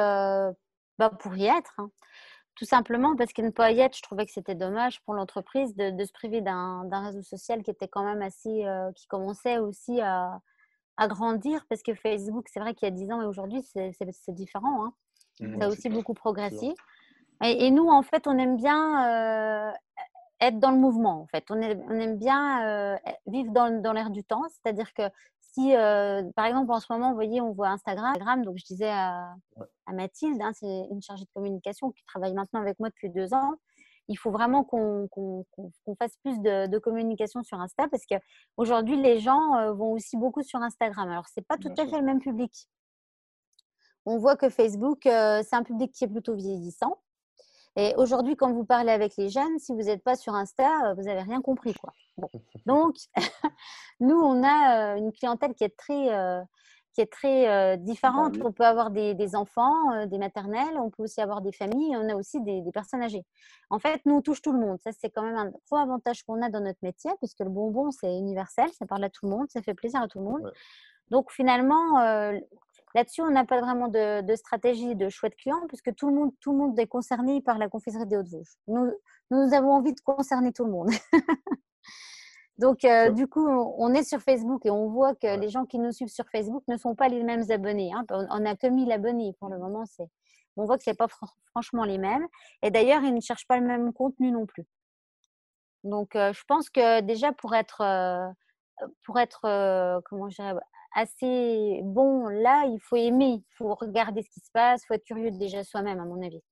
bah, 0.99 1.11
pour 1.11 1.37
y 1.37 1.47
être. 1.47 1.75
Hein. 1.79 1.91
Tout 2.55 2.67
simplement 2.67 3.17
parce 3.17 3.33
qu'une 3.33 3.53
pas 3.53 3.73
y 3.73 3.81
être, 3.81 3.97
je 3.97 4.03
trouvais 4.03 4.27
que 4.27 4.33
c'était 4.33 4.55
dommage 4.55 5.01
pour 5.03 5.15
l'entreprise 5.15 5.75
de, 5.75 5.91
de, 5.91 6.05
se 6.05 6.13
priver 6.13 6.43
d'un 6.43 6.87
réseau 7.05 7.23
social 7.23 7.63
qui 7.63 7.71
était 7.71 7.89
quand 7.89 8.05
même 8.05 8.21
assez, 8.21 8.67
euh, 8.67 8.93
qui 8.93 9.07
commençait 9.07 9.59
aussi 9.59 10.01
à, 10.03 10.39
à, 10.99 11.09
grandir 11.09 11.65
parce 11.69 11.83
que 11.83 11.95
Facebook, 11.95 12.47
c'est 12.53 12.61
vrai 12.61 12.75
qu'il 12.75 12.87
y 12.87 12.93
a 12.93 12.95
10 12.95 13.11
ans 13.11 13.23
et 13.23 13.25
aujourd'hui, 13.25 13.63
c'est 13.63 14.35
différent. 14.35 14.85
Hein. 14.85 14.93
Mmh, 15.41 15.59
Ça 15.59 15.65
a 15.65 15.69
aussi 15.69 15.89
beaucoup 15.89 16.15
progressé. 16.15 16.75
Et, 17.43 17.67
et, 17.67 17.71
nous, 17.71 17.89
en 17.89 18.03
fait, 18.03 18.27
on 18.27 18.37
aime 18.39 18.57
bien 18.57 19.69
euh, 19.69 19.73
être 20.41 20.61
dans 20.61 20.71
le 20.71 20.79
mouvement. 20.79 21.23
En 21.23 21.27
fait, 21.27 21.45
on, 21.51 21.57
on 21.57 22.01
aime 22.01 22.19
bien 22.19 22.67
euh, 22.67 22.97
vivre 23.27 23.51
dans, 23.51 23.81
dans 23.81 23.95
l'air 23.95 24.11
du 24.11 24.25
temps. 24.25 24.45
C'est-à-dire 24.51 24.93
que 24.93 25.03
si, 25.53 25.77
euh, 25.77 26.23
par 26.35 26.47
exemple, 26.47 26.73
en 26.73 26.81
ce 26.81 26.91
moment, 26.91 27.11
vous 27.11 27.15
voyez, 27.15 27.41
on 27.41 27.53
voit 27.53 27.69
Instagram. 27.69 28.43
Donc, 28.43 28.57
je 28.57 28.65
disais 28.65 28.89
à, 28.89 29.35
Mathilde, 29.93 30.41
hein, 30.41 30.53
c'est 30.55 30.87
une 30.91 31.03
chargée 31.03 31.25
de 31.25 31.31
communication 31.35 31.91
qui 31.91 32.03
travaille 32.05 32.33
maintenant 32.33 32.61
avec 32.61 32.81
moi 32.81 32.89
depuis 32.89 33.11
deux 33.11 33.35
ans. 33.35 33.55
Il 34.09 34.17
faut 34.17 34.31
vraiment 34.31 34.65
qu'on 34.65 35.09
fasse 35.99 36.17
plus 36.23 36.41
de, 36.41 36.79
communication 36.79 37.43
sur 37.43 37.61
Insta 37.61 37.87
parce 37.89 38.05
qu'aujourd'hui, 38.07 38.97
les 38.97 39.21
gens 39.21 39.57
euh, 39.57 39.73
vont 39.73 39.93
aussi 39.93 40.17
beaucoup 40.17 40.43
sur 40.43 40.61
Instagram. 40.61 41.11
Alors, 41.11 41.29
ce 41.29 41.35
n'est 41.37 41.45
pas 41.45 41.59
tout 41.59 41.73
à 41.77 41.87
fait 41.87 41.99
le 41.99 42.05
même 42.05 42.21
public. 42.21 42.69
On 44.07 44.19
voit 44.19 44.37
que 44.37 44.49
Facebook, 44.49 45.07
euh, 45.07 45.43
c'est 45.45 45.55
un 45.55 45.63
public 45.63 45.93
qui 45.93 46.05
est 46.05 46.09
plutôt 46.09 46.35
vieillissant. 46.35 46.99
Et 47.77 47.95
aujourd'hui, 47.97 48.37
quand 48.37 48.53
vous 48.53 48.65
parlez 48.65 48.93
avec 48.93 49.17
les 49.17 49.31
jeunes, 49.31 49.59
si 49.59 49.73
vous 49.73 49.83
n'êtes 49.83 50.03
pas 50.03 50.15
sur 50.15 50.35
Insta, 50.35 50.91
euh, 50.91 50.95
vous 50.95 51.05
n'avez 51.05 51.23
rien 51.23 51.41
compris. 51.41 51.73
Quoi. 51.75 51.93
Donc, 52.67 52.97
nous, 54.01 54.17
on 54.17 54.43
a 54.43 54.95
euh, 54.95 54.97
une 54.97 55.13
clientèle 55.13 55.55
qui 55.55 55.65
est 55.65 55.75
très, 55.75 56.15
euh, 56.15 56.43
qui 56.93 57.01
est 57.01 57.11
très 57.11 57.79
différente. 57.79 58.37
On 58.45 58.53
peut 58.53 58.67
avoir 58.67 58.91
des, 58.91 59.15
des 59.15 59.35
enfants, 59.35 60.07
des 60.07 60.19
maternelles, 60.19 60.77
on 60.77 60.91
peut 60.91 61.05
aussi 61.05 61.23
avoir 61.23 61.41
des 61.41 61.53
familles, 61.53 61.97
on 61.97 62.07
a 62.11 62.15
aussi 62.15 62.43
des, 62.43 62.61
des, 62.61 62.73
personnes 62.73 63.03
âgées. 63.03 63.25
En 63.71 63.79
fait, 63.79 64.03
nous, 64.05 64.17
on 64.17 64.21
touche 64.21 64.43
tout 64.43 64.53
le 64.53 64.59
monde. 64.59 64.79
Ça, 64.85 64.91
c'est 64.93 65.09
quand 65.09 65.23
même 65.23 65.37
un 65.37 65.49
gros 65.49 65.77
avantage 65.79 66.23
qu'on 66.25 66.43
a 66.43 66.51
dans 66.51 66.61
notre 66.61 66.81
métier, 66.83 67.11
puisque 67.19 67.41
le 67.41 67.49
bonbon, 67.49 67.91
c'est 67.91 68.15
universel, 68.19 68.69
ça 68.79 68.85
parle 68.85 69.05
à 69.05 69.09
tout 69.09 69.25
le 69.25 69.31
monde, 69.31 69.47
ça 69.49 69.63
fait 69.63 69.73
plaisir 69.73 70.03
à 70.03 70.09
tout 70.09 70.19
le 70.19 70.27
monde. 70.27 70.53
Donc, 71.09 71.33
finalement, 71.33 71.99
Là-dessus, 72.95 73.23
on 73.23 73.31
n'a 73.31 73.45
pas 73.45 73.61
vraiment 73.61 73.89
de, 73.89 74.35
stratégie 74.37 74.95
de 74.95 75.09
choix 75.09 75.29
de 75.29 75.35
clients 75.35 75.67
puisque 75.69 75.95
tout 75.95 76.09
le 76.09 76.15
monde, 76.15 76.33
tout 76.41 76.53
le 76.53 76.59
monde 76.59 76.79
est 76.79 76.87
concerné 76.87 77.41
par 77.41 77.59
la 77.59 77.69
confiserie 77.69 78.07
des 78.07 78.17
Hauts-de-Vosges. 78.17 78.55
Nous, 78.69 78.93
nous 79.31 79.55
avons 79.55 79.73
envie 79.73 79.95
de 79.95 80.01
concerner 80.01 80.53
tout 80.53 80.65
le 80.65 80.71
monde. 80.71 80.91
Donc, 82.59 82.85
euh, 82.85 83.11
du 83.11 83.27
coup, 83.27 83.47
on 83.49 83.95
est 83.95 84.05
sur 84.05 84.21
Facebook 84.21 84.67
et 84.67 84.71
on 84.71 84.89
voit 84.89 85.15
que 85.15 85.39
les 85.39 85.49
gens 85.49 85.65
qui 85.65 85.79
nous 85.79 85.91
suivent 85.91 86.13
sur 86.13 86.29
Facebook 86.29 86.63
ne 86.69 86.77
sont 86.77 86.95
pas 86.95 87.09
les 87.09 87.23
mêmes 87.23 87.51
abonnés. 87.51 87.91
Hein. 87.95 88.05
On 88.11 88.41
n'a 88.41 88.57
que 88.57 88.67
1000 88.67 88.93
abonnés 88.93 89.35
pour 89.41 89.49
le 89.49 89.59
moment. 89.59 89.85
On 90.57 90.65
voit 90.65 90.77
que 90.77 90.85
ce 90.85 90.91
n'est 90.91 90.97
pas 90.97 91.09
franchement 91.51 91.85
les 91.85 91.99
mêmes. 91.99 92.27
Et 92.63 92.71
d'ailleurs, 92.71 93.03
ils 93.03 93.15
ne 93.15 93.21
cherchent 93.21 93.47
pas 93.47 93.59
le 93.59 93.67
même 93.67 93.93
contenu 93.93 94.31
non 94.31 94.45
plus. 94.47 94.67
Donc, 95.83 96.15
euh, 96.15 96.33
je 96.33 96.43
pense 96.47 96.69
que 96.69 97.01
déjà, 97.01 97.33
pour 97.33 97.55
être, 97.55 97.81
euh, 97.81 98.29
pour 99.07 99.19
être 99.19 100.01
comment 100.05 100.29
je 100.29 100.37
dirais, 100.37 100.55
assez 100.95 101.81
bon 101.85 102.29
là, 102.29 102.67
il 102.67 102.79
faut 102.81 102.97
aimer, 102.97 103.43
il 103.45 103.55
faut 103.57 103.75
regarder 103.75 104.23
ce 104.23 104.31
qui 104.31 104.41
se 104.41 104.51
passe, 104.53 104.83
il 104.83 104.87
faut 104.87 104.95
être 104.95 105.05
curieux 105.05 105.31
déjà 105.31 105.65
soi-même, 105.65 106.01
à 106.01 106.05
mon 106.05 106.25
avis. 106.25 106.43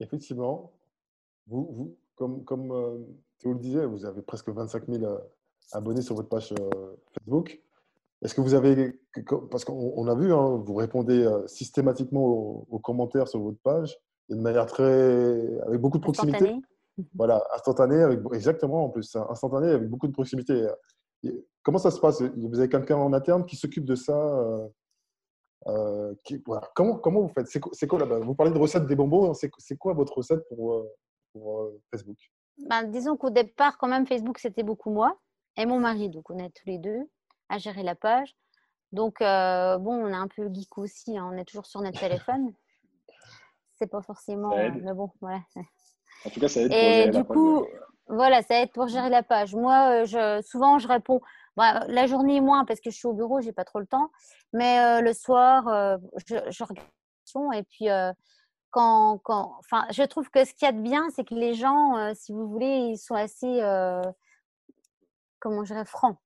Effectivement, 0.00 0.72
vous, 1.46 1.68
vous 1.72 1.96
comme, 2.16 2.44
comme 2.44 2.72
euh, 2.72 2.98
Théo 3.38 3.52
le 3.52 3.58
disait, 3.58 3.86
vous 3.86 4.04
avez 4.04 4.22
presque 4.22 4.48
25 4.48 4.86
000 4.88 5.04
euh, 5.04 5.18
abonnés 5.72 6.02
sur 6.02 6.14
votre 6.14 6.28
page 6.28 6.52
euh, 6.52 6.96
Facebook. 7.18 7.60
Est-ce 8.22 8.34
que 8.34 8.40
vous 8.40 8.54
avez, 8.54 8.98
parce 9.50 9.64
qu'on 9.64 10.06
a 10.08 10.14
vu, 10.14 10.32
hein, 10.32 10.62
vous 10.64 10.74
répondez 10.74 11.28
systématiquement 11.46 12.24
aux, 12.70 12.78
commentaires 12.78 13.28
sur 13.28 13.40
votre 13.40 13.58
page 13.58 13.98
et 14.30 14.34
de 14.34 14.40
manière 14.40 14.64
très, 14.64 15.60
avec 15.66 15.78
beaucoup 15.78 15.98
de 15.98 16.02
proximité. 16.04 16.54
Voilà, 17.14 17.44
instantané, 17.54 18.02
avec, 18.02 18.20
exactement 18.32 18.86
en 18.86 18.88
plus, 18.88 19.14
instantané 19.28 19.68
avec 19.68 19.90
beaucoup 19.90 20.06
de 20.06 20.12
proximité. 20.12 20.66
Comment 21.62 21.78
ça 21.78 21.90
se 21.90 21.98
passe? 21.98 22.20
Vous 22.20 22.58
avez 22.58 22.68
quelqu'un 22.68 22.96
en 22.96 23.12
interne 23.12 23.46
qui 23.46 23.56
s'occupe 23.56 23.84
de 23.84 23.94
ça 23.94 24.14
euh, 24.16 24.68
euh, 25.66 26.14
comment, 26.74 26.96
comment 26.98 27.20
vous 27.22 27.32
faites? 27.32 27.46
C'est 27.46 27.86
quoi 27.86 27.98
là 27.98 28.18
Vous 28.18 28.34
parlez 28.34 28.52
de 28.52 28.58
recette 28.58 28.86
des 28.86 28.96
bonbons. 28.96 29.30
Hein, 29.30 29.48
c'est 29.58 29.76
quoi 29.76 29.94
votre 29.94 30.18
recette 30.18 30.46
pour, 30.48 30.74
euh, 30.74 30.94
pour 31.32 31.70
Facebook? 31.90 32.18
Ben, 32.68 32.84
Disons 32.84 33.16
qu'au 33.16 33.30
départ, 33.30 33.78
quand 33.78 33.88
même, 33.88 34.06
Facebook, 34.06 34.38
c'était 34.38 34.62
beaucoup 34.62 34.90
moi 34.90 35.18
et 35.56 35.64
mon 35.64 35.80
mari. 35.80 36.10
Donc, 36.10 36.30
on 36.30 36.38
est 36.38 36.50
tous 36.50 36.66
les 36.66 36.78
deux 36.78 37.00
à 37.48 37.58
gérer 37.58 37.82
la 37.82 37.94
page. 37.94 38.36
Donc, 38.92 39.20
bon, 39.20 40.04
on 40.04 40.08
est 40.08 40.12
un 40.12 40.28
peu 40.28 40.48
geek 40.52 40.76
aussi. 40.76 41.16
Hein, 41.16 41.30
on 41.32 41.36
est 41.38 41.44
toujours 41.44 41.66
sur 41.66 41.80
notre 41.80 41.98
téléphone. 41.98 42.52
C'est 43.78 43.90
pas 43.90 44.02
forcément. 44.02 44.54
Mais 44.54 44.92
bon, 44.92 45.10
voilà. 45.20 45.40
En 46.24 46.30
tout 46.30 46.40
cas, 46.40 46.48
ça 46.48 46.60
aide 46.60 46.68
pour 46.68 46.78
et 46.78 47.08
du 47.08 47.24
coup, 47.24 47.66
voilà, 48.08 48.42
ça 48.42 48.60
aide 48.60 48.70
pour 48.72 48.88
gérer 48.88 49.08
la 49.08 49.22
page. 49.22 49.54
Moi, 49.54 50.02
euh, 50.02 50.06
je, 50.06 50.42
souvent, 50.46 50.78
je 50.78 50.88
réponds. 50.88 51.20
Bah, 51.56 51.84
la 51.88 52.06
journée, 52.06 52.40
moins, 52.40 52.64
parce 52.64 52.80
que 52.80 52.90
je 52.90 52.96
suis 52.96 53.06
au 53.06 53.14
bureau, 53.14 53.40
j'ai 53.40 53.52
pas 53.52 53.64
trop 53.64 53.78
le 53.80 53.86
temps. 53.86 54.10
Mais 54.52 54.78
euh, 54.80 55.00
le 55.00 55.12
soir, 55.12 55.68
euh, 55.68 55.96
je, 56.26 56.36
je, 56.50 56.64
regarde. 56.64 56.88
Et 57.54 57.62
puis, 57.62 57.86
quand, 58.70 59.18
quand, 59.24 59.56
enfin, 59.60 59.86
je 59.90 60.02
trouve 60.02 60.28
que 60.30 60.44
ce 60.44 60.52
qu'il 60.52 60.66
y 60.66 60.68
a 60.68 60.72
de 60.72 60.80
bien, 60.80 61.08
c'est 61.14 61.24
que 61.24 61.34
les 61.34 61.54
gens, 61.54 62.12
si 62.14 62.32
vous 62.32 62.46
voulez, 62.48 62.90
ils 62.92 62.98
sont 62.98 63.14
assez, 63.14 63.60
comment 65.40 65.64
je 65.64 65.72
dirais, 65.72 65.86
francs. 65.86 66.18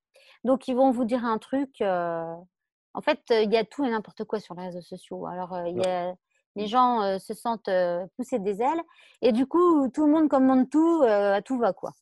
Donc, 0.44 0.68
ils 0.68 0.74
vont 0.74 0.90
vous 0.90 1.04
dire 1.04 1.24
un 1.24 1.38
truc. 1.38 1.80
en 1.80 3.00
fait, 3.02 3.20
il 3.30 3.52
y 3.52 3.56
a 3.56 3.64
tout 3.64 3.84
et 3.84 3.90
n'importe 3.90 4.24
quoi 4.24 4.40
sur 4.40 4.54
les 4.54 4.64
réseaux 4.64 4.82
sociaux. 4.82 5.26
Alors, 5.26 5.56
il 5.66 5.76
y 5.76 5.86
a 5.86 6.14
les 6.56 6.66
gens 6.66 7.18
se 7.18 7.34
sentent 7.34 7.70
pousser 8.16 8.38
des 8.38 8.60
ailes. 8.60 8.82
Et 9.22 9.32
du 9.32 9.46
coup, 9.46 9.88
tout 9.88 10.06
le 10.06 10.12
monde 10.12 10.28
commande 10.28 10.68
tout, 10.70 11.02
à 11.04 11.40
tout 11.42 11.58
va 11.58 11.72
quoi. 11.72 11.92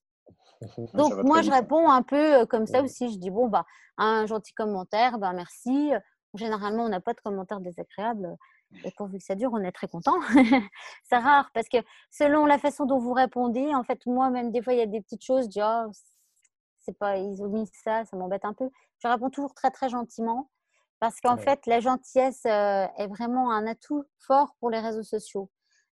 Donc, 0.95 1.15
moi, 1.25 1.43
je 1.43 1.51
réponds 1.51 1.91
un 1.91 2.03
peu 2.03 2.47
comme 2.47 2.67
ça 2.67 2.83
aussi. 2.83 3.13
Je 3.13 3.19
dis, 3.19 3.31
bon, 3.31 3.49
bah, 3.49 3.65
un 3.99 4.27
gentil 4.27 4.53
commentaire, 4.55 5.19
bah, 5.19 5.33
merci. 5.33 5.93
Généralement, 6.35 6.85
on 6.85 6.89
n'a 6.89 7.01
pas 7.01 7.15
de 7.15 7.21
commentaires 7.21 7.61
désagréables. 7.61 8.37
Et 8.85 8.91
pourvu 8.97 9.19
que 9.19 9.25
ça 9.25 9.35
dure, 9.35 9.51
on 9.53 9.63
est 9.63 9.73
très 9.73 9.89
content. 9.89 10.17
c'est 11.05 11.17
rare 11.17 11.51
parce 11.55 11.69
que 11.69 11.79
selon 12.11 12.47
la 12.47 12.59
façon 12.59 12.85
dont 12.85 12.99
vous 12.99 13.13
répondez, 13.13 13.75
en 13.75 13.85
fait, 13.85 14.05
moi, 14.07 14.31
même 14.31 14.51
des 14.51 14.63
fois, 14.63 14.73
il 14.73 14.79
y 14.79 14.83
a 14.83 14.87
des 14.87 15.01
petites 15.01 15.25
choses, 15.25 15.45
je 15.45 15.51
dis, 15.51 15.61
oh, 15.63 15.91
c'est 16.81 16.99
pas, 16.99 17.17
ils 17.17 17.43
ont 17.43 17.49
mis 17.49 17.69
ça, 17.85 18.05
ça 18.05 18.17
m'embête 18.17 18.45
un 18.45 18.55
peu. 18.55 18.69
Je 19.03 19.09
réponds 19.09 19.31
toujours 19.31 19.55
très, 19.55 19.71
très 19.71 19.89
gentiment. 19.89 20.51
Parce 21.01 21.21
qu'en 21.21 21.37
fait, 21.37 21.67
la 21.67 21.81
gentillesse 21.81 22.43
euh, 22.47 22.87
est 22.97 23.07
vraiment 23.07 23.51
un 23.51 23.67
atout 23.67 24.05
fort 24.19 24.55
pour 24.61 24.71
les 24.71 24.81
réseaux 24.81 25.03
sociaux. 25.03 25.51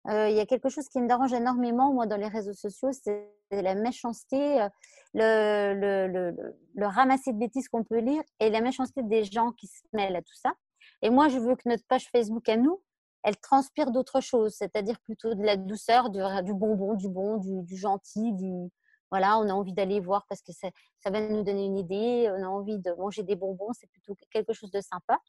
Euh, 0.07 0.29
il 0.29 0.35
y 0.35 0.39
a 0.39 0.45
quelque 0.45 0.69
chose 0.69 0.87
qui 0.89 0.99
me 0.99 1.07
dérange 1.07 1.33
énormément, 1.33 1.93
moi, 1.93 2.07
dans 2.07 2.17
les 2.17 2.27
réseaux 2.27 2.53
sociaux, 2.53 2.91
c'est 2.91 3.29
la 3.51 3.75
méchanceté, 3.75 4.61
euh, 4.61 4.69
le, 5.13 6.07
le, 6.07 6.53
le, 6.75 6.87
ramasser 6.87 7.33
de 7.33 7.37
bêtises 7.37 7.67
qu'on 7.67 7.83
peut 7.83 7.99
lire 7.99 8.23
et 8.39 8.49
la 8.49 8.61
méchanceté 8.61 9.03
des 9.03 9.23
gens 9.23 9.51
qui 9.51 9.67
se 9.67 9.81
mêlent 9.93 10.15
à 10.15 10.21
tout 10.21 10.35
ça. 10.35 10.53
Et 11.01 11.09
moi, 11.09 11.29
je 11.29 11.37
veux 11.37 11.55
que 11.55 11.67
notre 11.67 11.85
page 11.87 12.09
Facebook 12.09 12.47
à 12.49 12.57
nous, 12.57 12.81
elle 13.23 13.37
transpire 13.37 13.91
d'autres 13.91 14.21
choses, 14.21 14.55
c'est-à-dire 14.55 14.99
plutôt 15.01 15.35
de 15.35 15.43
la 15.43 15.57
douceur, 15.57 16.09
du, 16.09 16.19
du 16.43 16.53
bonbon, 16.53 16.95
du 16.95 17.07
bon, 17.07 17.37
du, 17.37 17.61
du 17.61 17.77
gentil, 17.77 18.33
du, 18.33 18.71
voilà, 19.11 19.37
on 19.37 19.49
a 19.49 19.53
envie 19.53 19.73
d'aller 19.73 19.99
voir 19.99 20.25
parce 20.27 20.41
que 20.41 20.53
ça, 20.53 20.69
va 21.09 21.19
nous 21.19 21.43
donner 21.43 21.65
une 21.65 21.77
idée, 21.77 22.31
on 22.31 22.43
a 22.43 22.47
envie 22.47 22.79
de 22.79 22.93
manger 22.93 23.23
des 23.23 23.35
bonbons, 23.35 23.73
c'est 23.73 23.89
plutôt 23.89 24.15
quelque 24.31 24.53
chose 24.53 24.71
de 24.71 24.79
sympa. 24.79 25.19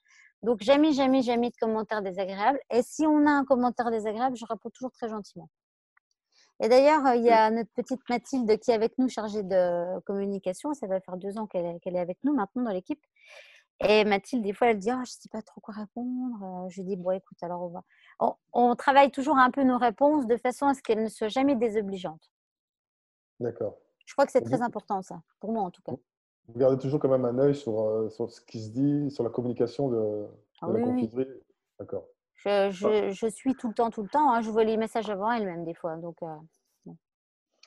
Donc, 0.43 0.63
jamais, 0.63 0.93
jamais, 0.93 1.23
jamais 1.23 1.51
de 1.51 1.57
commentaires 1.57 2.01
désagréables. 2.01 2.61
Et 2.71 2.83
si 2.83 3.07
on 3.07 3.27
a 3.27 3.31
un 3.31 3.45
commentaire 3.45 3.91
désagréable, 3.91 4.37
je 4.37 4.45
réponds 4.45 4.71
toujours 4.71 4.93
très 4.93 5.09
gentiment. 5.09 5.49
Et 6.61 6.69
d'ailleurs, 6.69 7.15
il 7.15 7.25
y 7.25 7.31
a 7.31 7.51
notre 7.51 7.71
petite 7.73 8.09
Mathilde 8.09 8.59
qui 8.61 8.71
est 8.71 8.75
avec 8.75 8.97
nous, 8.99 9.09
chargée 9.09 9.43
de 9.43 9.99
communication. 10.01 10.75
Ça 10.75 10.87
va 10.87 11.01
faire 11.01 11.17
deux 11.17 11.37
ans 11.37 11.47
qu'elle 11.49 11.81
est 11.85 11.99
avec 11.99 12.19
nous 12.23 12.35
maintenant 12.35 12.63
dans 12.63 12.71
l'équipe. 12.71 13.05
Et 13.81 14.05
Mathilde, 14.05 14.45
des 14.45 14.53
fois, 14.53 14.69
elle 14.69 14.79
dit 14.79 14.91
oh, 14.93 14.97
Je 14.97 15.01
ne 15.01 15.07
sais 15.07 15.29
pas 15.29 15.43
trop 15.43 15.61
quoi 15.61 15.75
répondre. 15.75 16.69
Je 16.71 16.83
dis 16.83 16.95
Bon, 16.97 17.11
écoute, 17.11 17.39
alors 17.43 17.63
on 17.63 17.69
va. 17.69 17.83
On, 18.21 18.35
on 18.53 18.77
travaille 18.77 19.11
toujours 19.11 19.39
un 19.39 19.51
peu 19.51 19.65
nos 19.65 19.79
réponses 19.79 20.27
de 20.27 20.37
façon 20.37 20.67
à 20.67 20.75
ce 20.75 20.83
qu'elles 20.83 21.03
ne 21.03 21.09
soient 21.09 21.29
jamais 21.29 21.57
désobligeantes. 21.57 22.31
D'accord. 23.43 23.77
Je 24.07 24.15
crois 24.15 24.27
que 24.27 24.33
c'est 24.33 24.43
très 24.43 24.63
important, 24.63 25.03
ça, 25.03 25.21
pour 25.41 25.53
moi 25.53 25.63
en 25.63 25.71
tout 25.71 25.83
cas. 25.83 25.93
Vous 26.49 26.59
gardez 26.59 26.79
toujours 26.79 27.01
quand 27.01 27.09
même 27.09 27.25
un 27.25 27.39
œil 27.39 27.55
sur, 27.55 27.81
euh, 27.81 28.09
sur 28.09 28.31
ce 28.31 28.41
qui 28.41 28.61
se 28.61 28.71
dit, 28.71 29.11
sur 29.11 29.23
la 29.25 29.31
communication 29.31 29.89
de, 29.89 30.27
ah 30.61 30.69
la 30.73 30.81
confiserie 30.81 31.29
D'accord. 31.79 32.07
Je, 32.35 32.71
je, 32.71 33.11
je, 33.13 33.27
suis 33.29 33.55
tout 33.55 33.69
le 33.69 33.75
temps, 33.75 33.91
tout 33.91 34.03
le 34.03 34.09
temps. 34.09 34.33
Hein. 34.33 34.43
Je 34.43 34.51
vois 34.51 34.65
les 34.65 34.77
messages 34.77 35.09
avant 35.09 35.31
elle-même 35.31 35.65
des 35.65 35.75
fois. 35.75 35.97
Donc, 35.97 36.17
euh, 36.23 36.91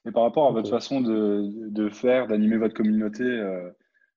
Et 0.05 0.12
par 0.12 0.24
rapport 0.24 0.48
à 0.48 0.51
votre 0.51 0.70
façon 0.70 1.00
de, 1.00 1.70
de 1.70 1.89
faire, 1.89 2.27
d'animer 2.27 2.58
votre 2.58 2.74
communauté, 2.74 3.24
euh, 3.24 3.72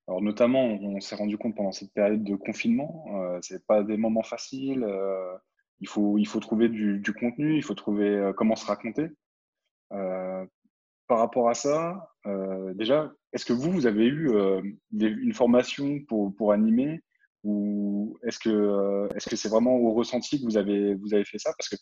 alors 0.07 0.21
notamment, 0.21 0.65
on 0.65 0.99
s'est 0.99 1.15
rendu 1.15 1.37
compte 1.37 1.55
pendant 1.55 1.71
cette 1.71 1.93
période 1.93 2.23
de 2.23 2.35
confinement, 2.35 3.05
euh, 3.13 3.39
ce 3.41 3.53
n'est 3.53 3.59
pas 3.59 3.83
des 3.83 3.95
moments 3.95 4.23
faciles. 4.23 4.85
il, 5.79 5.87
faut, 5.87 6.17
il 6.17 6.25
faut 6.25 6.39
trouver 6.39 6.67
du, 6.67 6.99
du 6.99 7.13
contenu, 7.13 7.55
il 7.55 7.63
faut 7.63 7.75
trouver 7.75 8.31
comment 8.35 8.55
se 8.55 8.65
raconter. 8.65 9.09
Par 11.09 11.19
rapport 11.19 11.49
à 11.49 11.53
ça, 11.53 12.09
déjà, 12.75 13.11
est-ce 13.33 13.43
que 13.43 13.53
vous, 13.53 13.71
vous 13.71 13.85
avez 13.85 14.05
eu 14.05 14.31
une 14.91 15.33
formation 15.33 15.99
pour, 16.07 16.33
pour 16.35 16.53
animer 16.53 17.01
ou 17.43 18.17
est-ce 18.23 18.39
que 18.39 18.49
euh, 18.49 19.07
est-ce 19.15 19.29
que 19.29 19.35
c'est 19.35 19.49
vraiment 19.49 19.75
au 19.77 19.93
ressenti 19.93 20.39
que 20.39 20.45
vous 20.45 20.57
avez 20.57 20.95
vous 20.95 21.13
avez 21.13 21.23
fait 21.23 21.37
ça? 21.37 21.53
Parce 21.57 21.69
que 21.69 21.75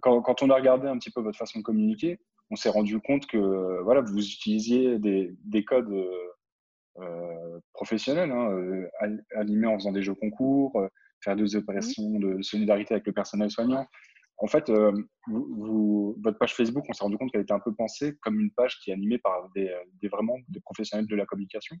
quand, 0.00 0.20
quand, 0.22 0.42
on 0.42 0.50
a 0.50 0.54
regardé 0.56 0.88
un 0.88 0.98
petit 0.98 1.10
peu 1.10 1.20
votre 1.20 1.38
façon 1.38 1.60
de 1.60 1.64
communiquer, 1.64 2.18
on 2.50 2.56
s'est 2.56 2.68
rendu 2.70 3.00
compte 3.00 3.26
que 3.26 3.80
voilà 3.82 4.00
vous 4.00 4.18
utilisiez 4.18 4.98
des, 4.98 5.32
des 5.44 5.64
codes 5.64 5.92
euh, 6.98 7.60
professionnels, 7.72 8.32
hein, 8.32 8.50
euh, 8.50 8.88
animés 9.36 9.68
en 9.68 9.78
faisant 9.78 9.92
des 9.92 10.02
jeux 10.02 10.14
concours, 10.14 10.88
faire 11.22 11.36
des 11.36 11.54
opérations 11.54 12.18
de 12.18 12.42
solidarité 12.42 12.94
avec 12.94 13.06
le 13.06 13.12
personnel 13.12 13.50
soignant. 13.50 13.86
En 14.44 14.46
fait, 14.46 14.70
vous, 15.26 16.18
votre 16.22 16.36
page 16.36 16.54
Facebook, 16.54 16.84
on 16.86 16.92
s'est 16.92 17.02
rendu 17.02 17.16
compte 17.16 17.32
qu'elle 17.32 17.40
était 17.40 17.54
un 17.54 17.60
peu 17.60 17.74
pensée 17.74 18.14
comme 18.20 18.38
une 18.38 18.50
page 18.50 18.78
qui 18.80 18.90
est 18.90 18.92
animée 18.92 19.16
par 19.16 19.48
des, 19.54 19.74
des 20.02 20.08
vraiment 20.08 20.36
des 20.48 20.60
professionnels 20.60 21.06
de 21.06 21.16
la 21.16 21.24
communication. 21.24 21.76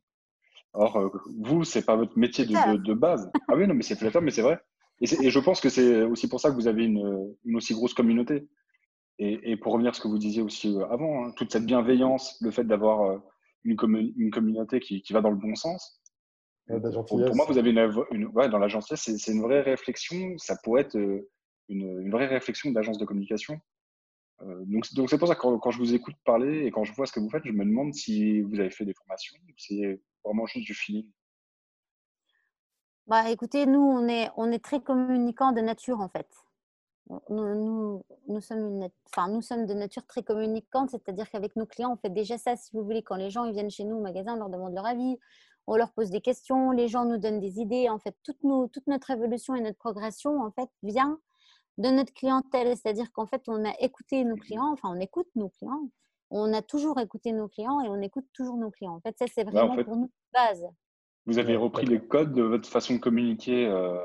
Or, 0.74 0.96
euh, 0.96 1.08
vous, 1.40 1.64
c'est 1.64 1.84
pas 1.84 1.96
votre 1.96 2.18
métier 2.18 2.44
de, 2.44 2.94
base. 2.94 3.30
Ah 3.48 3.54
oui, 3.56 3.66
non, 3.66 3.74
mais 3.74 3.82
c'est 3.82 3.96
flatteur, 3.96 4.22
mais 4.22 4.32
c'est 4.32 4.42
vrai. 4.42 4.58
Et, 5.00 5.30
je 5.30 5.38
pense 5.38 5.60
que 5.60 5.68
c'est 5.68 6.02
aussi 6.02 6.28
pour 6.28 6.40
ça 6.40 6.50
que 6.50 6.54
vous 6.54 6.68
avez 6.68 6.84
une, 6.84 7.34
aussi 7.54 7.74
grosse 7.74 7.94
communauté. 7.94 8.48
Et, 9.18 9.56
pour 9.56 9.72
revenir 9.72 9.92
à 9.92 9.94
ce 9.94 10.00
que 10.00 10.08
vous 10.08 10.18
disiez 10.18 10.42
aussi 10.42 10.76
euh, 10.76 10.86
avant, 10.90 11.26
hein, 11.26 11.32
toute 11.36 11.52
cette 11.52 11.64
bienveillance, 11.66 12.36
le 12.40 12.50
fait 12.50 12.64
d'avoir 12.64 13.02
euh, 13.02 13.18
une, 13.62 13.76
une, 14.16 14.30
communauté 14.30 14.80
qui, 14.80 15.04
va 15.12 15.20
dans 15.20 15.30
le 15.30 15.36
bon 15.36 15.54
sens. 15.54 16.02
pour, 16.66 17.36
moi, 17.36 17.46
vous 17.46 17.58
avez 17.58 17.70
une, 17.70 18.26
ouais, 18.34 18.48
dans 18.48 18.58
la 18.58 18.68
gentillesse, 18.68 19.16
c'est 19.16 19.32
une 19.32 19.42
vraie 19.42 19.60
réflexion. 19.60 20.36
Ça 20.38 20.56
pourrait 20.64 20.82
être 20.82 20.98
une, 21.68 22.10
vraie 22.10 22.26
réflexion 22.26 22.70
d'agence 22.70 22.98
de 22.98 23.04
communication. 23.04 23.60
donc, 24.40 24.92
donc 24.94 25.10
c'est 25.10 25.18
pour 25.18 25.28
ça 25.28 25.34
que 25.34 25.40
quand, 25.40 25.58
quand, 25.58 25.70
je 25.70 25.78
vous 25.78 25.94
écoute 25.94 26.16
parler 26.24 26.66
et 26.66 26.70
quand 26.70 26.84
je 26.84 26.92
vois 26.92 27.06
ce 27.06 27.12
que 27.12 27.20
vous 27.20 27.30
faites, 27.30 27.44
je 27.44 27.52
me 27.52 27.64
demande 27.64 27.94
si 27.94 28.42
vous 28.42 28.60
avez 28.60 28.70
fait 28.70 28.84
des 28.84 28.94
formations, 28.94 29.36
si 29.56 29.82
vraiment 30.24 30.46
juste 30.46 30.66
du 30.66 30.74
feeling 30.74 31.08
bah, 33.06 33.30
écoutez, 33.30 33.66
nous, 33.66 33.80
on 33.80 34.08
est, 34.08 34.30
on 34.36 34.50
est 34.50 34.64
très 34.64 34.80
communicants 34.80 35.52
de 35.52 35.60
nature, 35.60 36.00
en 36.00 36.08
fait. 36.08 36.26
Nous, 37.28 38.02
nous, 38.28 38.40
sommes 38.40 38.88
enfin, 39.10 39.28
nous 39.28 39.42
sommes 39.42 39.66
de 39.66 39.74
nature 39.74 40.06
très 40.06 40.22
communicante, 40.22 40.88
c'est-à-dire 40.88 41.28
qu'avec 41.28 41.54
nos 41.54 41.66
clients, 41.66 41.92
on 41.92 41.96
fait 41.96 42.08
déjà 42.08 42.38
ça, 42.38 42.56
si 42.56 42.70
vous 42.72 42.82
voulez, 42.82 43.02
quand 43.02 43.16
les 43.16 43.28
gens 43.28 43.44
ils 43.44 43.52
viennent 43.52 43.70
chez 43.70 43.84
nous 43.84 43.96
au 43.96 44.00
magasin, 44.00 44.34
on 44.34 44.38
leur 44.38 44.48
demande 44.48 44.74
leur 44.74 44.86
avis, 44.86 45.18
on 45.66 45.76
leur 45.76 45.92
pose 45.92 46.08
des 46.08 46.22
questions, 46.22 46.70
les 46.70 46.88
gens 46.88 47.04
nous 47.04 47.18
donnent 47.18 47.40
des 47.40 47.60
idées. 47.60 47.90
En 47.90 47.98
fait, 47.98 48.16
toute, 48.22 48.38
toute 48.72 48.86
notre 48.86 49.10
évolution 49.10 49.54
et 49.54 49.60
notre 49.60 49.76
progression, 49.76 50.40
en 50.40 50.50
fait, 50.50 50.70
vient 50.82 51.20
de 51.78 51.88
notre 51.88 52.12
clientèle. 52.12 52.76
C'est-à-dire 52.76 53.10
qu'en 53.12 53.26
fait, 53.26 53.42
on 53.48 53.64
a 53.64 53.72
écouté 53.80 54.24
nos 54.24 54.36
clients, 54.36 54.72
enfin, 54.72 54.90
on 54.94 55.00
écoute 55.00 55.28
nos 55.34 55.48
clients, 55.48 55.88
on 56.30 56.52
a 56.52 56.62
toujours 56.62 56.98
écouté 57.00 57.32
nos 57.32 57.48
clients 57.48 57.80
et 57.80 57.88
on 57.88 58.00
écoute 58.00 58.26
toujours 58.32 58.56
nos 58.56 58.70
clients. 58.70 58.94
En 58.94 59.00
fait, 59.00 59.16
ça, 59.18 59.26
c'est 59.32 59.44
vraiment 59.44 59.82
pour 59.82 59.96
nous 59.96 60.10
base. 60.32 60.66
Vous 61.26 61.38
avez 61.38 61.56
repris 61.56 61.86
les 61.86 62.00
codes 62.00 62.34
de 62.34 62.42
votre 62.42 62.68
façon 62.68 62.94
de 62.94 62.98
communiquer 62.98 63.66
euh, 63.66 63.96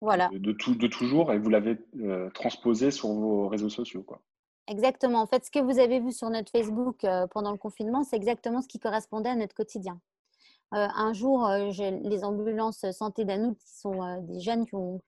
voilà. 0.00 0.28
de, 0.32 0.52
tout, 0.52 0.74
de 0.74 0.86
toujours 0.88 1.32
et 1.32 1.38
vous 1.38 1.50
l'avez 1.50 1.78
euh, 2.00 2.28
transposé 2.30 2.90
sur 2.90 3.08
vos 3.08 3.48
réseaux 3.48 3.68
sociaux. 3.68 4.02
Quoi. 4.02 4.20
Exactement. 4.66 5.20
En 5.20 5.26
fait, 5.26 5.44
ce 5.44 5.50
que 5.50 5.60
vous 5.60 5.78
avez 5.78 6.00
vu 6.00 6.10
sur 6.10 6.28
notre 6.28 6.50
Facebook 6.50 7.04
euh, 7.04 7.26
pendant 7.28 7.52
le 7.52 7.58
confinement, 7.58 8.02
c'est 8.02 8.16
exactement 8.16 8.62
ce 8.62 8.68
qui 8.68 8.80
correspondait 8.80 9.30
à 9.30 9.36
notre 9.36 9.54
quotidien. 9.54 10.00
un 10.72 11.12
jour, 11.12 11.48
les 11.48 12.24
ambulances 12.24 12.90
santé 12.90 13.24
d'Anout, 13.24 13.54
qui 13.54 13.78
sont 13.78 14.22
des 14.22 14.40
jeunes 14.40 14.66
qui 14.66 14.74
ont, 14.74 15.00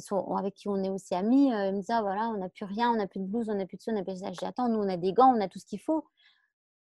sont, 0.00 0.36
avec 0.36 0.54
qui 0.54 0.68
on 0.68 0.82
est 0.82 0.90
aussi 0.90 1.14
amis, 1.14 1.52
euh, 1.52 1.72
me 1.72 1.78
disent 1.78 1.90
ah, 1.90 2.02
voilà, 2.02 2.28
on 2.28 2.38
n'a 2.38 2.48
plus 2.48 2.64
rien, 2.64 2.90
on 2.90 2.96
n'a 2.96 3.06
plus 3.06 3.20
de 3.20 3.26
blouse, 3.26 3.48
on 3.48 3.54
n'a 3.54 3.66
plus 3.66 3.76
de 3.76 3.82
ça, 3.82 3.92
on 3.92 3.94
n'a 3.94 4.02
plus 4.02 4.14
de 4.14 4.18
ça. 4.18 4.32
Je 4.32 4.46
attends, 4.46 4.68
nous 4.68 4.78
on 4.78 4.88
a 4.88 4.96
des 4.96 5.12
gants, 5.12 5.34
on 5.34 5.40
a 5.40 5.48
tout 5.48 5.58
ce 5.58 5.66
qu'il 5.66 5.80
faut. 5.80 6.04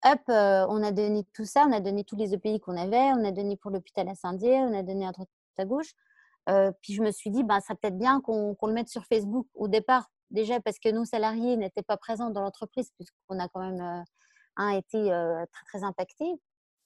Hop, 0.05 0.21
euh, 0.29 0.65
on 0.69 0.81
a 0.81 0.91
donné 0.91 1.25
tout 1.33 1.45
ça, 1.45 1.65
on 1.67 1.73
a 1.73 1.81
donné 1.81 2.05
tous 2.05 2.15
les 2.15 2.33
EPI 2.33 2.59
qu'on 2.61 2.77
avait, 2.77 3.11
on 3.13 3.25
a 3.25 3.31
donné 3.31 3.57
pour 3.57 3.71
l'hôpital 3.71 4.09
Saint-Dié, 4.15 4.59
on 4.61 4.73
a 4.73 4.83
donné 4.83 5.05
à 5.05 5.11
droite 5.11 5.29
à 5.57 5.65
gauche. 5.65 5.93
Euh, 6.49 6.71
puis 6.81 6.93
je 6.93 7.01
me 7.01 7.11
suis 7.11 7.31
dit, 7.31 7.43
ben, 7.43 7.59
ça 7.59 7.75
peut-être 7.75 7.97
bien 7.97 8.21
qu'on 8.21 8.55
le 8.61 8.73
mette 8.73 8.87
sur 8.87 9.05
Facebook 9.05 9.47
au 9.53 9.67
départ, 9.67 10.09
déjà 10.31 10.61
parce 10.61 10.79
que 10.79 10.89
nos 10.89 11.03
salariés 11.03 11.57
n'étaient 11.57 11.83
pas 11.83 11.97
présents 11.97 12.29
dans 12.29 12.41
l'entreprise, 12.41 12.91
puisqu'on 12.95 13.39
a 13.39 13.49
quand 13.49 13.59
même 13.59 14.05
été 14.77 15.09
très, 15.51 15.65
très 15.65 15.83
impacté. 15.83 16.25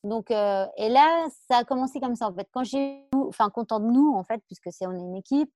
Donc, 0.03 0.32
et 0.32 0.89
là, 0.89 1.27
ça 1.50 1.60
a 1.60 1.63
commencé 1.63 2.00
comme 2.00 2.15
ça, 2.15 2.27
en 2.27 2.34
fait. 2.34 2.48
Quand 2.51 2.63
j'ai 2.63 3.08
enfin, 3.13 3.50
content 3.51 3.80
de 3.80 3.92
nous, 3.92 4.13
en 4.15 4.24
fait, 4.24 4.42
puisque 4.48 4.72
c'est 4.72 4.88
on 4.88 4.92
est 4.92 5.03
une 5.03 5.15
équipe, 5.15 5.51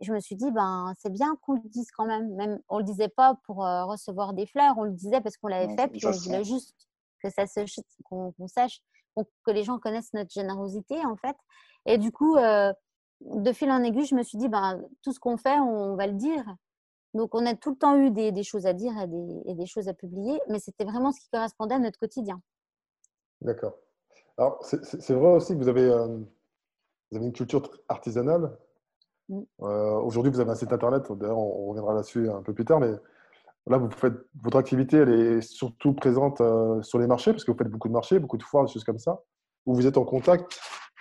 je 0.00 0.12
me 0.12 0.20
suis 0.20 0.36
dit, 0.36 0.50
ben, 0.50 0.92
c'est 0.98 1.12
bien 1.12 1.36
qu'on 1.42 1.54
le 1.54 1.68
dise 1.68 1.90
quand 1.90 2.06
même. 2.06 2.34
même 2.34 2.60
on 2.68 2.76
ne 2.76 2.80
le 2.80 2.86
disait 2.86 3.08
pas 3.08 3.38
pour 3.44 3.64
euh, 3.64 3.84
recevoir 3.84 4.32
des 4.32 4.46
fleurs, 4.46 4.74
on 4.78 4.84
le 4.84 4.92
disait 4.92 5.20
parce 5.20 5.36
qu'on 5.36 5.48
l'avait 5.48 5.74
fait, 5.76 5.88
puis 5.88 6.04
on 6.06 6.10
voulait 6.10 6.44
juste 6.44 6.74
que 7.22 7.30
ça 7.30 7.46
se, 7.46 7.60
qu'on, 8.04 8.32
sache, 8.46 8.80
que 9.16 9.50
les 9.50 9.62
gens 9.62 9.78
connaissent 9.78 10.12
notre 10.14 10.30
générosité, 10.30 11.04
en 11.04 11.16
fait. 11.16 11.36
Et 11.86 11.98
du 11.98 12.12
coup, 12.12 12.36
euh, 12.36 12.72
de 13.20 13.52
fil 13.52 13.70
en 13.70 13.82
aiguille, 13.82 14.06
je 14.06 14.14
me 14.14 14.22
suis 14.22 14.38
dit, 14.38 14.48
ben, 14.48 14.82
tout 15.02 15.12
ce 15.12 15.20
qu'on 15.20 15.36
fait, 15.36 15.58
on, 15.58 15.96
va 15.96 16.06
le 16.06 16.14
dire. 16.14 16.44
Donc, 17.12 17.34
on 17.34 17.44
a 17.44 17.54
tout 17.54 17.70
le 17.70 17.76
temps 17.76 17.96
eu 17.98 18.10
des, 18.10 18.42
choses 18.42 18.66
à 18.66 18.72
dire 18.72 18.92
et 18.98 19.06
des, 19.06 19.42
et 19.46 19.54
des, 19.54 19.66
choses 19.66 19.88
à 19.88 19.94
publier, 19.94 20.40
mais 20.48 20.58
c'était 20.58 20.84
vraiment 20.84 21.12
ce 21.12 21.20
qui 21.20 21.28
correspondait 21.28 21.74
à 21.74 21.78
notre 21.78 21.98
quotidien. 21.98 22.40
D'accord. 23.42 23.74
Alors, 24.38 24.58
c'est, 24.62 25.12
vrai 25.12 25.32
aussi 25.32 25.52
que 25.52 25.58
vous 25.58 25.68
avez, 25.68 25.84
euh, 25.84 26.18
vous 27.10 27.16
avez 27.16 27.26
une 27.26 27.32
culture 27.32 27.70
artisanale 27.88 28.56
Mm. 29.30 29.42
Euh, 29.62 29.94
aujourd'hui, 30.00 30.30
vous 30.32 30.40
avez 30.40 30.50
un 30.50 30.56
site 30.56 30.72
internet. 30.72 31.04
D'ailleurs, 31.12 31.38
on, 31.38 31.68
reviendra 31.68 31.94
là-dessus 31.94 32.28
un 32.28 32.42
peu 32.42 32.52
plus 32.52 32.64
tard. 32.64 32.80
Mais 32.80 32.90
là, 33.66 33.78
vous 33.78 33.90
faites, 33.90 34.14
votre 34.42 34.58
activité, 34.58 34.98
elle 34.98 35.12
est 35.12 35.40
surtout 35.40 35.94
présente 35.94 36.40
euh, 36.40 36.82
sur 36.82 36.98
les 36.98 37.06
marchés, 37.06 37.32
parce 37.32 37.44
que 37.44 37.52
vous 37.52 37.58
faites 37.58 37.70
beaucoup 37.70 37.88
de 37.88 37.94
marchés, 37.94 38.18
beaucoup 38.18 38.36
de 38.36 38.42
foires, 38.42 38.66
des 38.66 38.72
choses 38.72 38.84
comme 38.84 38.98
ça, 38.98 39.22
où 39.66 39.74
vous 39.74 39.86
êtes 39.86 39.96
en 39.96 40.04
contact 40.04 40.60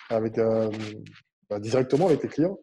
avec, 0.09 0.37
euh, 0.37 0.69
bah, 1.49 1.59
directement 1.59 2.05
avec 2.05 2.23
les 2.23 2.29
clients. 2.29 2.59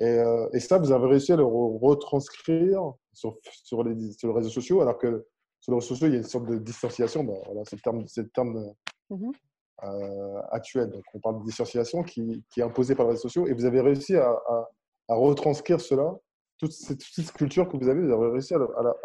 Et, 0.00 0.60
ça, 0.60 0.78
vous 0.78 0.92
avez 0.92 1.06
réussi 1.08 1.32
à 1.32 1.36
le 1.36 1.44
retranscrire 1.44 2.92
sur, 3.12 3.36
sur, 3.64 3.82
les, 3.82 4.12
sur 4.12 4.28
les 4.28 4.34
réseaux 4.34 4.50
sociaux, 4.50 4.80
alors 4.80 4.96
que 4.96 5.26
sur 5.58 5.72
les 5.72 5.78
réseaux 5.78 5.88
sociaux, 5.88 6.06
il 6.06 6.12
y 6.12 6.16
a 6.16 6.18
une 6.18 6.24
sorte 6.24 6.46
de 6.46 6.56
distanciation. 6.56 7.24
Bah, 7.24 7.32
voilà, 7.46 7.62
c'est 7.64 7.74
le 7.74 7.82
terme, 7.82 8.04
le 8.16 8.28
terme 8.28 8.72
mm-hmm. 9.10 10.42
actuel. 10.52 10.90
Donc, 10.90 11.02
on 11.14 11.18
parle 11.18 11.40
de 11.40 11.44
distanciation 11.46 12.04
qui, 12.04 12.44
qui, 12.48 12.60
est 12.60 12.62
imposée 12.62 12.94
par 12.94 13.06
les 13.06 13.10
réseaux 13.10 13.22
sociaux. 13.22 13.48
Et 13.48 13.54
vous 13.54 13.64
avez 13.64 13.80
réussi 13.80 14.14
à 14.14 14.30
à 14.30 14.68
retranscrire 15.16 15.80
cela, 15.80 16.14
toute 16.58 16.72
cette, 16.72 17.00
toute 17.14 17.32
culture 17.32 17.68
que 17.68 17.76
vous 17.76 17.88
avez, 17.88 18.06
vous 18.06 18.12
avez 18.12 18.32
réussi 18.32 18.54
à, 18.54 18.58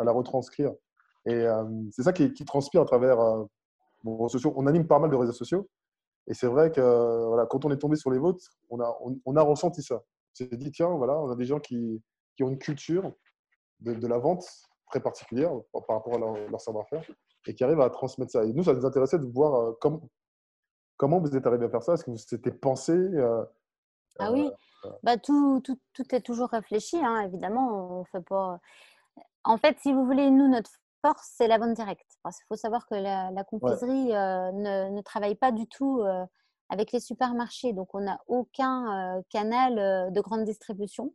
la, 0.04 0.12
retranscrire. 0.12 0.74
Et 1.26 1.34
euh, 1.34 1.64
c'est 1.92 2.04
ça 2.04 2.14
qui, 2.14 2.34
transpire 2.46 2.82
à 2.82 2.86
travers 2.86 3.20
euh, 3.20 3.44
vos 4.04 4.18
réseaux 4.18 4.30
sociaux. 4.30 4.54
On 4.58 4.68
anime 4.68 4.88
pas 4.88 5.00
mal 5.00 5.10
de 5.10 5.16
réseaux 5.16 5.34
sociaux. 5.34 5.70
Et 6.28 6.34
c'est 6.34 6.48
vrai 6.48 6.72
que 6.72 7.26
voilà, 7.28 7.46
quand 7.46 7.66
on 7.66 7.72
est 7.72 7.78
tombé 7.78 7.96
sur 7.96 8.10
les 8.10 8.18
vôtres, 8.18 8.46
on 8.70 8.80
a, 8.80 8.98
on, 9.26 9.36
a 9.36 9.42
ressenti 9.42 9.84
ça. 9.84 9.96
On 9.96 10.36
s'est 10.36 10.58
dit, 10.58 10.72
tiens, 10.72 10.90
voilà, 10.90 11.20
on 11.20 11.30
a 11.30 11.36
des 11.36 11.46
gens 11.46 11.60
qui, 11.60 12.02
qui 12.36 12.44
ont 12.44 12.50
une 12.50 12.58
culture 12.58 13.12
de, 13.82 13.94
de, 13.94 14.08
la 14.08 14.18
vente 14.18 14.46
très 14.90 15.02
particulière 15.02 15.52
par 15.74 15.98
rapport 15.98 16.16
à 16.16 16.18
leur, 16.18 16.62
savoir-faire 16.62 17.04
et 17.46 17.54
qui 17.54 17.64
arrivent 17.64 17.82
à 17.82 17.90
transmettre 17.90 18.32
ça. 18.32 18.46
Et 18.46 18.54
nous, 18.54 18.64
ça 18.64 18.74
nous 18.74 18.86
intéressait 18.86 19.20
de 19.20 19.26
voir 19.26 19.56
euh, 19.56 19.74
comment, 19.82 20.10
comment 20.96 21.20
vous 21.20 21.36
êtes 21.36 21.46
arrivé 21.46 21.66
à 21.66 21.70
faire 21.70 21.84
ça. 21.84 21.94
Est-ce 21.94 22.06
que 22.06 22.12
vous 22.12 22.18
étiez 22.18 22.52
pensé 22.54 22.98
Ah 24.18 24.32
oui, 24.32 24.50
bah, 25.04 25.18
tout, 25.18 25.62
tout, 25.62 25.80
tout, 25.94 26.16
est 26.16 26.22
toujours 26.22 26.50
réfléchi, 26.50 26.98
hein, 26.98 27.22
évidemment. 27.22 28.00
On 28.00 28.06
fait 28.06 28.22
pas... 28.22 28.60
En 29.44 29.58
fait, 29.58 29.78
si 29.80 29.94
vous 29.94 30.06
voulez, 30.06 30.30
nous, 30.30 30.48
notre 30.48 30.72
force, 31.02 31.34
c'est 31.36 31.48
la 31.48 31.58
vente 31.58 31.74
directe. 31.74 32.18
Parce 32.24 32.38
qu'il 32.38 32.46
faut 32.48 32.56
savoir 32.56 32.88
que 32.88 32.96
la, 32.96 33.32
la 33.32 33.44
confiserie 33.44 34.16
euh, 34.16 34.52
ne, 34.52 34.90
ne, 34.90 35.02
travaille 35.02 35.36
pas 35.36 35.52
du 35.52 35.68
tout 35.68 36.02
euh, 36.02 36.26
avec 36.70 36.92
les 36.92 37.00
supermarchés. 37.00 37.74
Donc, 37.74 37.94
on 37.94 38.02
n'a 38.02 38.20
aucun 38.28 39.18
euh, 39.18 39.22
canal 39.30 40.12
de 40.12 40.22
grande 40.22 40.46
distribution. 40.46 41.14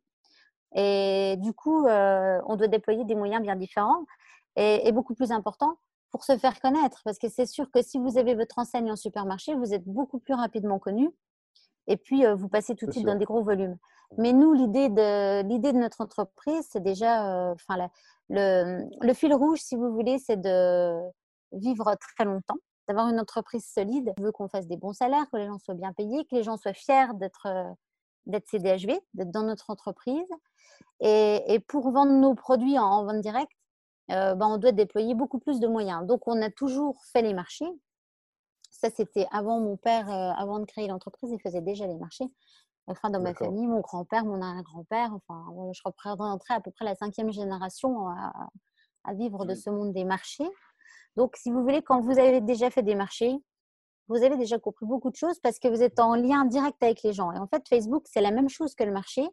Et 0.75 1.37
du 1.39 1.55
coup, 1.55 1.87
on 1.89 2.57
doit 2.57 2.69
déployer 2.69 3.05
des 3.05 3.15
moyens 3.15 3.43
bien 3.43 3.57
différents 3.57 4.05
et, 4.57 4.87
et, 4.87 4.93
beaucoup 4.93 5.15
plus 5.15 5.33
importants 5.33 5.79
pour 6.11 6.25
se 6.25 6.37
faire 6.37 6.61
connaître. 6.61 7.01
Parce 7.05 7.19
que 7.19 7.31
c'est 7.31 7.47
sûr 7.47 7.71
que 7.71 7.81
si 7.81 7.99
vous 7.99 8.19
avez 8.19 8.35
votre 8.35 8.59
enseigne 8.59 8.93
en 8.93 8.97
supermarché, 8.97 9.55
vous 9.55 9.73
êtes 9.73 9.87
beaucoup 9.87 10.19
plus 10.19 10.35
rapidement 10.35 10.79
connu 10.79 11.11
et 11.89 11.97
puis 11.97 12.25
vous 12.37 12.49
passez 12.49 12.77
tout 12.77 12.87
de 12.87 12.93
suite 12.93 13.07
dans 13.07 13.17
des 13.17 13.25
gros 13.25 13.43
volumes. 13.43 13.77
Mais 14.17 14.33
nous, 14.33 14.53
l'idée 14.53 14.89
de, 14.89 15.43
l'idée 15.43 15.73
de 15.73 15.79
notre 15.79 16.01
entreprise, 16.01 16.67
c'est 16.71 16.83
déjà, 16.83 17.53
enfin, 17.53 17.89
le, 18.29 18.85
le, 19.01 19.15
fil 19.15 19.35
rouge, 19.35 19.59
si 19.61 19.75
vous 19.75 19.93
voulez, 19.93 20.19
c'est 20.19 20.41
de 20.41 20.99
vivre 21.53 21.95
très 22.15 22.25
longtemps. 22.25 22.59
d'avoir 22.87 23.09
une 23.09 23.21
entreprise 23.21 23.67
solide. 23.67 24.13
Je 24.19 24.23
veux 24.23 24.33
qu'on 24.33 24.49
fasse 24.49 24.67
des 24.67 24.77
bons 24.77 24.93
salaires, 24.93 25.27
que 25.31 25.37
les 25.37 25.47
gens 25.47 25.59
soient 25.59 25.75
bien 25.75 25.93
payés, 25.93 26.25
que 26.25 26.37
les 26.37 26.43
gens 26.43 26.57
soient 26.57 26.73
fiers 26.73 27.13
d'être 27.15 27.47
d'être 28.27 28.47
CDHV, 28.49 29.01
d'être 29.15 29.31
dans 29.31 29.43
notre 29.43 29.71
entreprise. 29.71 30.29
Et, 31.01 31.61
pour 31.69 31.91
vendre 31.91 32.13
nos 32.13 32.35
produits 32.35 32.79
en, 32.79 33.05
vente 33.05 33.21
directe, 33.21 33.53
ben, 34.09 34.39
on 34.41 34.59
doit 34.59 34.73
déployer 34.73 35.15
beaucoup 35.15 35.39
plus 35.39 35.61
de 35.61 35.67
moyens. 35.67 36.07
Donc, 36.07 36.29
on 36.29 36.41
a 36.43 36.51
toujours 36.51 37.03
fait 37.13 37.23
les 37.23 37.35
marchés. 37.35 37.69
Ça, 38.79 38.91
c'était 38.91 39.27
avant 39.33 39.59
mon 39.59 39.77
père, 39.77 40.09
avant 40.09 40.61
de 40.61 40.65
créer 40.65 40.87
l'entreprise, 40.87 41.33
il 41.33 41.41
faisait 41.41 41.61
déjà 41.61 41.87
les 41.87 41.97
marchés. 41.97 42.27
Enfin, 42.87 43.11
dans 43.11 43.21
ma 43.21 43.35
famille, 43.35 43.67
mon 43.67 43.81
grand-père, 43.81 44.25
mon 44.25 44.41
arrière-grand-père, 44.41 45.13
enfin, 45.13 45.45
je 45.73 45.81
représenterai 45.85 46.55
à 46.55 46.61
peu 46.61 46.71
près 46.71 46.85
la 46.85 46.95
cinquième 46.95 47.31
génération 47.31 48.09
à, 48.09 49.13
vivre 49.15 49.45
de 49.45 49.55
ce 49.55 49.69
monde 49.69 49.93
des 49.93 50.05
marchés. 50.05 50.49
Donc, 51.17 51.37
si 51.37 51.51
vous 51.51 51.63
voulez, 51.63 51.83
quand 51.83 52.01
vous 52.01 52.19
avez 52.19 52.41
déjà 52.41 52.71
fait 52.71 52.83
des 52.83 52.95
marchés, 52.95 53.35
vous 54.07 54.23
avez 54.23 54.37
déjà 54.37 54.59
compris 54.59 54.87
beaucoup 54.87 55.11
de 55.11 55.17
choses 55.17 55.41
parce 55.41 55.59
que 55.59 55.67
vous 55.69 55.83
êtes 55.83 55.99
en 55.99 56.15
lien 56.15 56.45
direct 56.45 56.81
avec 56.83 57.03
les 57.03 57.13
gens. 57.13 57.33
Et 57.33 57.39
en 57.39 57.49
fait, 57.49 57.69
Facebook, 57.69 58.05
c'est 58.07 58.21
la 58.21 58.31
même 58.31 58.49
chose 58.49 58.75
que 58.75 58.85
le 58.85 58.93
marché, 58.93 59.27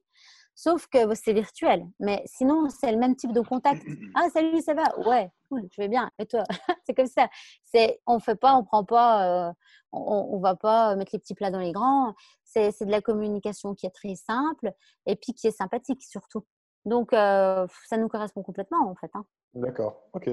sauf 0.56 0.88
que 0.88 1.14
c'est 1.14 1.34
virtuel. 1.34 1.86
Mais 2.00 2.24
sinon, 2.26 2.70
c'est 2.70 2.92
le 2.92 2.98
même 2.98 3.16
type 3.16 3.34
de 3.34 3.42
contact. 3.42 3.84
Ah, 4.16 4.30
salut, 4.30 4.62
ça 4.62 4.74
va? 4.74 4.98
Ouais, 5.08 5.30
cool, 5.50 5.68
je 5.72 5.82
vais 5.82 5.90
bien. 5.90 6.10
Et 6.20 6.26
toi? 6.26 6.44
C'est 6.86 6.94
comme 6.94 7.08
ça. 7.08 7.28
C'est, 7.64 8.00
on 8.08 8.20
fait 8.20 8.36
pas, 8.36 8.56
on 8.56 8.64
prend 8.64 8.86
pas, 8.86 9.50
euh, 9.50 9.54
on, 9.92 10.38
ne 10.38 10.42
va 10.42 10.56
pas 10.56 10.96
mettre 10.96 11.12
les 11.14 11.20
petits 11.20 11.36
plats 11.36 11.52
dans 11.52 11.60
les 11.60 11.74
grands. 11.74 12.16
C'est, 12.46 12.72
de 12.82 12.92
la 12.92 13.02
communication 13.02 13.76
qui 13.76 13.86
est 13.86 13.92
très 13.92 14.16
simple 14.16 14.72
et 15.06 15.18
puis 15.18 15.34
qui 15.34 15.48
est 15.48 15.52
sympathique 15.52 16.02
surtout. 16.02 16.46
Donc, 16.86 17.12
euh, 17.12 17.68
ça 17.88 17.98
nous 17.98 18.08
correspond 18.08 18.42
complètement 18.42 18.90
en 18.90 18.96
fait. 18.96 19.12
Hein. 19.16 19.26
D'accord, 19.54 20.04
ok. 20.14 20.30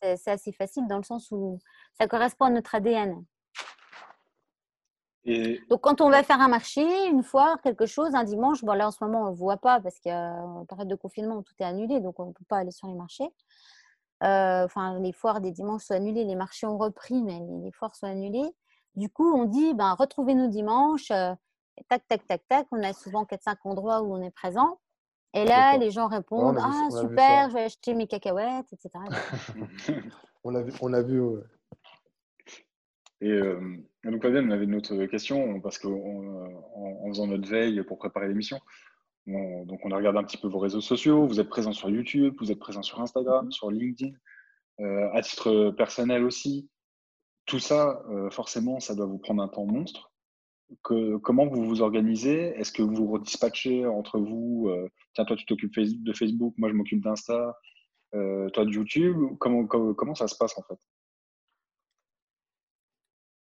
C'est 0.00 0.30
assez 0.30 0.52
facile 0.52 0.86
dans 0.86 0.96
le 0.96 1.02
sens 1.02 1.30
où 1.30 1.58
ça 1.98 2.06
correspond 2.06 2.46
à 2.46 2.50
notre 2.50 2.74
ADN. 2.74 3.24
Donc, 5.26 5.82
quand 5.82 6.00
on 6.00 6.10
va 6.10 6.22
faire 6.22 6.40
un 6.40 6.48
marché, 6.48 6.82
une 7.06 7.22
fois, 7.22 7.58
quelque 7.62 7.86
chose, 7.86 8.14
un 8.14 8.24
dimanche, 8.24 8.64
bon 8.64 8.72
là 8.72 8.88
en 8.88 8.90
ce 8.90 9.02
moment 9.04 9.24
on 9.24 9.30
ne 9.30 9.36
voit 9.36 9.58
pas 9.58 9.80
parce 9.80 9.98
qu'en 10.00 10.64
période 10.66 10.88
de 10.88 10.94
confinement, 10.94 11.42
tout 11.42 11.52
est 11.60 11.64
annulé, 11.64 12.00
donc 12.00 12.18
on 12.18 12.26
ne 12.26 12.32
peut 12.32 12.44
pas 12.48 12.58
aller 12.58 12.70
sur 12.70 12.86
les 12.86 12.94
marchés. 12.94 13.28
Euh, 14.24 14.64
enfin, 14.64 14.98
les 15.00 15.12
foires 15.12 15.40
des 15.40 15.50
dimanches 15.50 15.84
sont 15.84 15.94
annulées, 15.94 16.24
les 16.24 16.34
marchés 16.34 16.66
ont 16.66 16.78
repris, 16.78 17.22
mais 17.22 17.40
les, 17.62 17.72
foires 17.72 17.94
sont 17.94 18.06
annulées. 18.06 18.50
Du 18.96 19.10
coup, 19.10 19.30
on 19.32 19.44
dit, 19.44 19.74
ben, 19.74 19.94
retrouvez-nous 19.94 20.48
dimanche, 20.48 21.10
euh, 21.10 21.34
tac, 21.88 22.06
tac, 22.08 22.26
tac, 22.26 22.42
tac. 22.48 22.66
On 22.72 22.82
a 22.82 22.92
souvent 22.92 23.24
4-5 23.24 23.56
endroits 23.64 24.02
où 24.02 24.14
on 24.14 24.22
est 24.22 24.30
présent. 24.30 24.78
Et 25.34 25.44
là, 25.44 25.76
les 25.76 25.90
gens 25.90 26.08
répondent, 26.08 26.58
ah 26.58 26.88
super, 26.90 27.50
je 27.50 27.54
vais 27.54 27.64
acheter 27.64 27.94
mes 27.94 28.06
cacahuètes, 28.06 28.72
etc. 28.72 28.90
on 30.42 30.50
l'a 30.50 30.62
vu, 30.62 30.72
on 30.80 30.88
l'a 30.88 31.02
vu 31.02 31.20
et 33.20 33.30
euh, 33.30 33.60
donc, 34.04 34.22
Fabienne, 34.22 34.46
on 34.48 34.52
avait 34.52 34.64
une 34.64 34.76
autre 34.76 35.04
question 35.06 35.60
parce 35.60 35.78
qu'en 35.78 35.90
en, 35.90 37.08
faisant 37.08 37.26
notre 37.26 37.48
veille 37.48 37.82
pour 37.82 37.98
préparer 37.98 38.28
l'émission, 38.28 38.60
donc 39.26 39.80
on 39.84 39.90
a 39.90 39.96
regardé 39.96 40.18
un 40.18 40.24
petit 40.24 40.36
peu 40.36 40.48
vos 40.48 40.60
réseaux 40.60 40.80
sociaux. 40.80 41.26
Vous 41.26 41.40
êtes 41.40 41.48
présent 41.48 41.72
sur 41.72 41.90
YouTube, 41.90 42.34
vous 42.38 42.52
êtes 42.52 42.58
présent 42.58 42.82
sur 42.82 43.00
Instagram, 43.00 43.50
sur 43.50 43.70
LinkedIn, 43.70 44.14
euh, 44.80 45.08
à 45.12 45.22
titre 45.22 45.70
personnel 45.76 46.24
aussi. 46.24 46.70
Tout 47.46 47.58
ça, 47.58 48.02
euh, 48.10 48.30
forcément, 48.30 48.78
ça 48.78 48.94
doit 48.94 49.06
vous 49.06 49.18
prendre 49.18 49.42
un 49.42 49.48
temps 49.48 49.66
monstre. 49.66 50.12
Comment 50.82 51.46
vous 51.46 51.64
vous 51.64 51.80
organisez? 51.80 52.58
Est-ce 52.58 52.72
que 52.72 52.82
vous 52.82 53.10
redispatchez 53.10 53.86
entre 53.86 54.18
vous 54.18 54.70
Tiens, 55.14 55.24
toi, 55.24 55.34
tu 55.34 55.46
t'occupes 55.46 55.78
de 55.78 56.12
Facebook, 56.12 56.52
moi, 56.58 56.68
je 56.68 56.74
m'occupe 56.74 57.02
d'Insta, 57.02 57.56
toi 58.12 58.64
de 58.66 58.70
YouTube? 58.70 59.16
Comment 59.38 60.14
ça 60.14 60.28
se 60.28 60.36
passe 60.36 60.58
en 60.58 60.62
fait? 60.68 60.78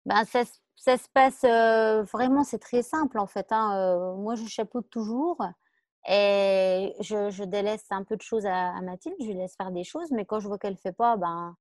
Ben, 0.06 0.24
ça, 0.24 0.42
ça, 0.76 0.96
se 0.96 1.08
passe 1.12 1.42
vraiment, 2.10 2.44
c'est 2.44 2.58
très 2.58 2.82
simple 2.82 3.18
en 3.18 3.26
fait. 3.26 3.46
Hein. 3.50 4.14
moi, 4.16 4.34
je 4.34 4.46
chapeaute 4.46 4.88
toujours 4.90 5.38
et 6.08 6.94
je, 7.00 7.30
je, 7.30 7.44
délaisse 7.44 7.86
un 7.90 8.04
peu 8.04 8.16
de 8.16 8.22
choses 8.22 8.46
à, 8.46 8.80
Mathilde, 8.80 9.16
je 9.20 9.26
lui 9.26 9.34
laisse 9.34 9.56
faire 9.56 9.72
des 9.72 9.84
choses, 9.84 10.10
mais 10.12 10.24
quand 10.24 10.40
je 10.40 10.46
vois 10.48 10.58
qu'elle 10.58 10.74
ne 10.74 10.78
fait 10.78 10.92
pas, 10.92 11.16
ben, 11.16 11.56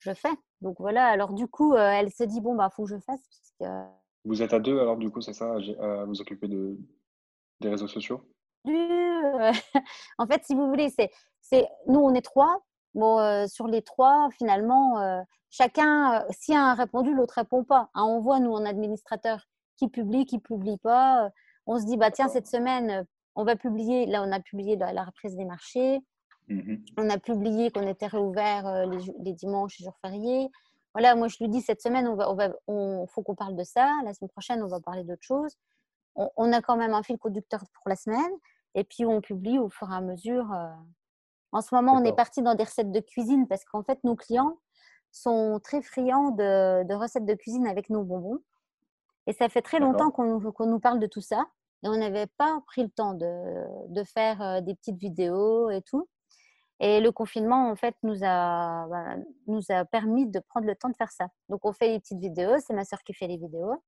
je 0.00 0.12
fais. 0.14 0.32
Donc 0.60 0.76
voilà, 0.80 1.06
alors 1.06 1.32
du 1.34 1.46
coup, 1.46 1.76
elle 1.76 2.10
se 2.10 2.24
dit, 2.24 2.40
bon, 2.40 2.54
il 2.54 2.58
bah, 2.58 2.70
faut 2.74 2.84
que 2.84 2.90
je 2.90 2.98
fasse. 2.98 3.20
Vous 4.24 4.42
êtes 4.42 4.52
à 4.52 4.60
deux 4.60 4.78
alors 4.78 4.96
du 4.96 5.10
coup, 5.10 5.20
c'est 5.20 5.32
ça, 5.32 5.54
à 5.80 6.04
vous 6.04 6.20
occuper 6.20 6.48
de, 6.48 6.76
des 7.60 7.68
réseaux 7.68 7.88
sociaux? 7.88 8.20
En 10.18 10.26
fait, 10.26 10.44
si 10.44 10.54
vous 10.54 10.68
voulez, 10.68 10.90
c'est 10.90 11.68
nous, 11.86 12.00
on 12.00 12.14
est 12.14 12.22
trois. 12.22 12.62
Bon, 12.94 13.46
sur 13.48 13.66
les 13.68 13.82
trois, 13.82 14.28
finalement, 14.36 15.24
chacun, 15.50 16.24
si 16.30 16.54
un 16.54 16.66
a 16.66 16.74
répondu, 16.74 17.14
l'autre 17.14 17.34
répond 17.36 17.64
pas. 17.64 17.90
Hein, 17.94 18.04
on 18.04 18.20
voit, 18.20 18.38
nous, 18.38 18.52
en 18.52 18.64
administrateur, 18.64 19.46
qui 19.76 19.88
publie, 19.88 20.26
qui 20.26 20.38
publie 20.38 20.78
pas. 20.78 21.30
On 21.66 21.78
se 21.78 21.86
dit, 21.86 21.96
bah 21.96 22.10
tiens, 22.10 22.28
cette 22.28 22.46
semaine, 22.46 23.06
on 23.34 23.44
va 23.44 23.56
publier. 23.56 24.06
Là, 24.06 24.22
on 24.22 24.32
a 24.32 24.40
publié 24.40 24.76
la, 24.76 25.04
reprise 25.04 25.36
des 25.36 25.44
marchés. 25.44 26.00
Mmh 26.48 26.74
on 26.98 27.08
a 27.08 27.18
publié 27.18 27.70
qu'on 27.70 27.86
était 27.86 28.08
réouvert 28.08 28.86
les, 28.86 29.32
dimanches 29.32 29.80
et 29.80 29.84
jours 29.84 29.96
fériés. 30.02 30.50
Voilà, 30.92 31.14
moi, 31.14 31.28
je 31.28 31.36
lui 31.40 31.48
dis, 31.48 31.62
cette 31.62 31.80
semaine, 31.80 32.06
on 32.08 32.14
va, 32.14 32.52
on 32.66 33.06
faut 33.06 33.22
qu'on 33.22 33.34
parle 33.34 33.56
de 33.56 33.64
ça. 33.64 33.90
La 34.04 34.12
semaine 34.12 34.28
prochaine, 34.28 34.62
on 34.62 34.66
va 34.66 34.80
parler 34.80 35.04
d'autre 35.04 35.22
chose. 35.22 35.56
On, 36.16 36.28
on, 36.36 36.52
a 36.52 36.60
quand 36.60 36.76
même 36.76 36.92
un 36.92 37.02
fil 37.02 37.16
conducteur 37.16 37.60
pour 37.60 37.88
la 37.88 37.96
semaine. 37.96 38.32
Et 38.74 38.84
puis, 38.84 39.06
on 39.06 39.20
publie 39.22 39.58
au 39.58 39.70
fur 39.70 39.90
et 39.90 39.94
à 39.94 40.00
mesure. 40.02 40.52
En 41.52 41.60
ce 41.60 41.74
moment, 41.74 41.92
on 41.92 42.04
est 42.04 42.16
parti 42.16 42.42
dans 42.42 42.54
des 42.54 42.64
recettes 42.64 42.90
de 42.90 43.00
cuisine 43.00 43.46
parce 43.46 43.64
qu'en 43.64 43.82
fait, 43.82 44.02
nos 44.04 44.16
clients, 44.16 44.58
sont 45.12 45.60
très 45.62 45.82
friands 45.82 46.30
de, 46.30 46.94
recettes 46.94 47.26
de 47.26 47.34
cuisine 47.34 47.66
avec 47.66 47.90
nos 47.90 48.02
bonbons. 48.02 48.38
Et 49.26 49.32
ça 49.32 49.48
fait 49.48 49.62
très 49.62 49.78
longtemps 49.78 50.10
qu'on 50.10 50.66
nous 50.66 50.80
parle 50.80 50.98
de 50.98 51.06
tout 51.06 51.20
ça. 51.20 51.44
Et 51.84 51.88
on 51.88 51.96
n'avait 51.96 52.26
pas 52.26 52.60
pris 52.66 52.82
le 52.82 52.88
temps 52.88 53.14
de, 53.14 54.04
faire 54.04 54.40
euh, 54.40 54.60
des 54.60 54.74
petites 54.74 54.96
vidéos 54.96 55.70
et 55.70 55.82
tout. 55.82 56.08
Et 56.80 57.00
le 57.00 57.12
confinement, 57.12 57.70
en 57.70 57.76
fait, 57.76 57.94
nous 58.02 58.24
a, 58.24 58.86
bah, 58.88 59.16
nous 59.46 59.62
a 59.68 59.84
permis 59.84 60.26
de 60.26 60.40
prendre 60.40 60.66
le 60.66 60.74
temps 60.74 60.88
de 60.88 60.96
faire 60.96 61.10
ça. 61.10 61.28
Donc, 61.48 61.64
on 61.64 61.72
fait 61.72 61.88
les 61.88 62.00
petites 62.00 62.18
vidéos. 62.18 62.58
C'est 62.58 62.72
ma 62.72 62.84
soeur 62.84 63.02
qui 63.02 63.14
fait 63.14 63.26
les 63.26 63.36
vidéos. 63.36 63.82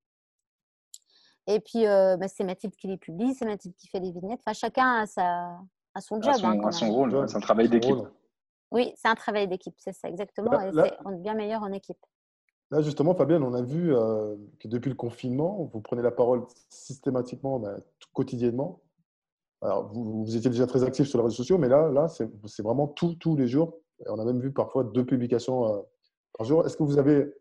Et 1.46 1.60
puis, 1.60 1.86
euh, 1.86 2.16
bah, 2.16 2.28
c'est 2.28 2.44
Mathilde 2.44 2.74
qui 2.76 2.88
les 2.88 2.98
publie. 2.98 3.34
C'est 3.34 3.44
Mathilde 3.44 3.74
qui 3.76 3.88
fait 3.88 4.00
les 4.00 4.12
vignettes. 4.12 4.40
Enfin, 4.40 4.54
chacun 4.54 5.02
a, 5.02 5.06
sa, 5.06 5.58
a 5.94 6.00
son 6.00 6.20
job. 6.20 6.34
À 6.42 6.48
hein, 6.48 6.72
son, 6.72 6.92
rôle. 6.92 7.28
C'est 7.28 7.36
un 7.36 7.40
travail 7.40 7.68
d'équipe. 7.68 7.96
Oui, 8.70 8.92
c'est 8.96 9.08
un 9.08 9.14
travail 9.14 9.46
d'équipe, 9.46 9.74
c'est 9.78 9.92
ça, 9.92 10.08
exactement. 10.08 10.60
et 10.60 10.90
on 11.04 11.12
est 11.12 11.20
bien 11.20 11.34
meilleur 11.34 11.62
en 11.62 11.72
équipe. 11.72 11.98
Là, 12.70 12.80
justement, 12.80 13.14
Fabienne, 13.14 13.44
on 13.44 13.54
a 13.54 13.62
vu 13.62 13.94
euh, 13.94 14.34
que 14.58 14.66
depuis 14.66 14.88
le 14.88 14.96
confinement, 14.96 15.70
vous 15.72 15.80
prenez 15.80 16.02
la 16.02 16.10
parole 16.10 16.44
systématiquement, 16.70 17.60
bah, 17.60 17.76
quotidiennement. 18.12 18.80
Alors, 19.62 19.92
vous, 19.92 20.24
vous, 20.24 20.36
étiez 20.36 20.50
déjà 20.50 20.66
très 20.66 20.82
actif 20.82 21.06
sur 21.06 21.18
les 21.18 21.24
réseaux 21.24 21.36
sociaux, 21.36 21.56
mais 21.56 21.68
là, 21.68 21.88
là 21.90 22.08
c'est 22.08 22.62
vraiment 22.62 22.88
tout, 22.88 23.14
tous 23.14 23.36
les 23.36 23.46
jours. 23.46 23.78
on 24.06 24.18
a 24.18 24.24
même 24.24 24.40
vu 24.40 24.52
parfois 24.52 24.82
deux 24.82 25.04
publications 25.04 25.72
euh, 25.72 25.82
par 26.36 26.46
jour. 26.46 26.66
Est-ce 26.66 26.76
que 26.76 26.82
vous 26.82 26.98
avez 26.98 27.32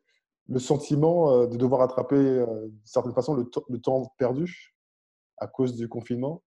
le 0.50 0.60
sentiment 0.60 1.32
euh, 1.32 1.48
de 1.48 1.58
devoir 1.58 1.82
rattraper, 1.82 2.16
d'une 2.16 2.82
certaine 2.86 3.14
façon, 3.14 3.34
le 3.36 3.80
temps 3.80 4.14
perdu 4.18 4.76
à 5.38 5.48
cause 5.48 5.76
du 5.76 5.90
confinement? 5.90 6.44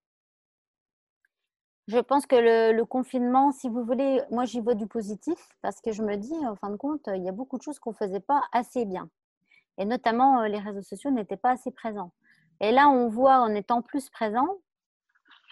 Je 1.88 1.98
pense 1.98 2.26
que 2.26 2.36
le, 2.36 2.84
confinement, 2.84 3.52
si 3.52 3.68
vous 3.68 3.84
voulez, 3.84 4.20
moi 4.30 4.44
j'y 4.44 4.60
vois 4.60 4.74
du 4.74 4.86
positif 4.86 5.38
parce 5.62 5.80
que 5.80 5.92
je 5.92 6.02
me 6.02 6.16
dis, 6.16 6.34
en 6.46 6.56
fin 6.56 6.70
de 6.70 6.76
compte, 6.76 7.08
il 7.14 7.22
y 7.22 7.28
a 7.28 7.32
beaucoup 7.32 7.58
de 7.58 7.62
choses 7.62 7.78
qu'on 7.78 7.90
ne 7.90 7.96
faisait 7.96 8.20
pas 8.20 8.42
assez 8.52 8.84
bien. 8.84 9.08
Et 9.78 9.84
notamment, 9.84 10.40
euh, 10.40 10.48
les 10.48 10.58
réseaux 10.58 10.82
sociaux 10.82 11.10
n'étaient 11.10 11.36
pas 11.36 11.50
assez 11.50 11.70
présents. 11.70 12.12
Et 12.60 12.72
là, 12.72 12.88
on 12.88 13.08
voit, 13.08 13.38
en 13.40 13.54
étant 13.54 13.82
plus 13.82 14.08
présent, 14.10 14.48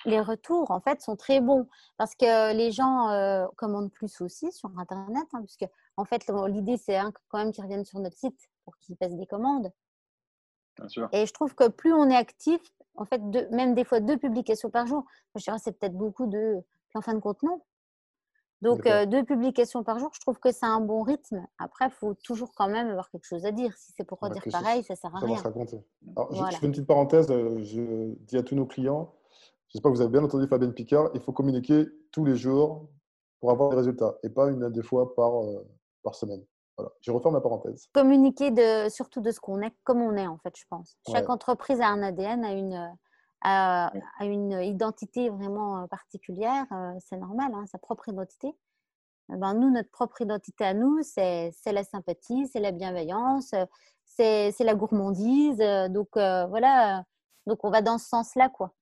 les 0.06 0.20
retours, 0.20 0.70
en 0.70 0.80
fait, 0.80 1.00
sont 1.02 1.14
très 1.14 1.40
bons 1.40 1.68
parce 1.98 2.14
que 2.14 2.52
les 2.52 2.72
gens 2.72 3.10
euh, 3.10 3.46
commandent 3.56 3.92
plus 3.92 4.20
aussi 4.20 4.50
sur 4.50 4.70
Internet, 4.78 5.24
hein, 5.34 5.42
puisque, 5.42 5.66
en 5.96 6.04
fait, 6.04 6.28
l'idée, 6.48 6.78
c'est 6.78 6.98
quand 7.28 7.38
même 7.38 7.52
qu'ils 7.52 7.62
reviennent 7.62 7.84
sur 7.84 8.00
notre 8.00 8.16
site 8.16 8.48
pour 8.64 8.76
qu'ils 8.78 8.96
passent 8.96 9.16
des 9.16 9.26
commandes. 9.26 9.70
Bien 10.76 10.88
sûr. 10.88 11.08
Et 11.12 11.26
je 11.26 11.32
trouve 11.32 11.54
que 11.54 11.68
plus 11.68 11.92
on 11.92 12.10
est 12.10 12.16
actif, 12.16 12.60
en 12.96 13.04
fait, 13.04 13.20
même 13.50 13.74
des 13.74 13.84
fois 13.84 14.00
deux 14.00 14.18
publications 14.18 14.70
par 14.70 14.86
jour. 14.86 15.04
Je 15.34 15.42
dirais 15.42 15.58
c'est 15.62 15.78
peut-être 15.78 15.96
beaucoup 15.96 16.26
de. 16.26 16.62
en 16.94 17.00
fin 17.00 17.14
de 17.14 17.20
compte, 17.20 17.42
non. 17.42 17.60
Donc, 18.62 18.86
euh, 18.86 19.04
deux 19.04 19.24
publications 19.24 19.84
par 19.84 19.98
jour, 19.98 20.10
je 20.14 20.20
trouve 20.20 20.38
que 20.38 20.50
c'est 20.50 20.64
un 20.64 20.80
bon 20.80 21.02
rythme. 21.02 21.44
Après, 21.58 21.86
il 21.86 21.90
faut 21.90 22.14
toujours 22.14 22.54
quand 22.54 22.68
même 22.68 22.88
avoir 22.88 23.10
quelque 23.10 23.26
chose 23.26 23.44
à 23.44 23.50
dire. 23.50 23.76
Si 23.76 23.92
c'est 23.94 24.04
pour 24.04 24.18
dire 24.30 24.42
pareil, 24.50 24.82
ça 24.84 24.94
ne 24.94 24.98
sert 24.98 25.14
à 25.14 25.18
rien. 25.18 25.36
Alors, 26.16 26.32
je, 26.32 26.56
fais 26.56 26.66
une 26.66 26.72
petite 26.72 26.86
parenthèse. 26.86 27.30
Euh, 27.30 27.62
je 27.62 28.14
dis 28.24 28.38
à 28.38 28.42
tous 28.42 28.54
nos 28.54 28.64
clients, 28.64 29.12
j'espère 29.68 29.92
que 29.92 29.96
vous 29.96 30.00
avez 30.00 30.10
bien 30.10 30.24
entendu 30.24 30.46
Fabienne 30.46 30.72
Picard, 30.72 31.10
il 31.14 31.20
faut 31.20 31.32
communiquer 31.32 31.84
tous 32.10 32.24
les 32.24 32.36
jours 32.36 32.88
pour 33.38 33.50
avoir 33.50 33.68
des 33.68 33.76
résultats 33.76 34.16
et 34.22 34.30
pas 34.30 34.50
une 34.50 34.62
à 34.62 34.70
deux 34.70 34.82
fois 34.82 35.14
par, 35.14 35.44
euh, 35.44 35.68
par 36.02 36.14
semaine. 36.14 36.42
Voilà, 36.76 36.90
je 37.00 37.10
referme 37.12 37.34
la 37.34 37.40
parenthèse. 37.40 37.86
Communiquer 37.92 38.50
de, 38.50 38.88
surtout 38.88 39.20
de 39.20 39.30
ce 39.30 39.38
qu'on 39.38 39.60
est, 39.62 39.72
comme 39.84 40.02
on 40.02 40.16
est 40.16 40.26
en 40.26 40.38
fait, 40.38 40.54
je 40.56 40.64
pense. 40.68 40.96
Chaque 41.10 41.30
entreprise 41.30 41.80
a 41.80 41.86
un 41.86 42.02
ADN, 42.02 42.44
a 42.44 42.52
une, 42.52 42.96
a, 43.42 43.92
une 44.22 44.52
identité 44.62 45.28
vraiment 45.30 45.82
euh, 45.82 45.86
particulière. 45.86 46.66
Euh, 46.72 46.92
c'est 46.98 47.16
normal, 47.16 47.52
hein, 47.54 47.64
sa 47.66 47.78
propre 47.78 48.08
identité. 48.08 48.56
eh 49.32 49.36
ben, 49.36 49.54
nous, 49.54 49.70
notre 49.70 49.90
propre 49.90 50.20
identité 50.22 50.64
à 50.64 50.74
nous, 50.74 51.00
c'est 51.02 51.52
la 51.66 51.84
sympathie, 51.84 52.48
c'est 52.48 52.60
la 52.60 52.72
bienveillance, 52.72 53.54
c'est 54.04 54.52
la 54.58 54.74
gourmandise. 54.74 55.58
Donc 55.90 56.08
voilà, 56.14 57.04
donc 57.46 57.64
on 57.64 57.70
va 57.70 57.82
dans 57.82 57.98
ce 57.98 58.08
sens-là. 58.08 58.48
quoi. 58.48 58.74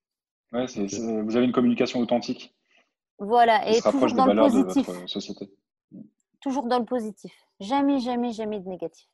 Ouais, 0.53 0.67
vous 0.67 1.37
avez 1.37 1.45
une 1.45 1.53
communication 1.53 2.01
authentique. 2.01 2.55
Voilà, 3.19 3.69
et 3.69 3.81
toujours 3.81 4.15
dans 4.15 4.27
le 4.27 4.43
positif. 4.43 4.87
De 4.89 4.93
votre 4.93 5.09
société. 5.09 5.51
Toujours 6.43 6.67
dans 6.67 6.79
le 6.79 6.85
positif. 6.85 7.33
Jamais, 7.61 7.99
jamais, 8.01 8.33
jamais 8.33 8.61
de 8.61 8.69
négatif. 8.69 9.09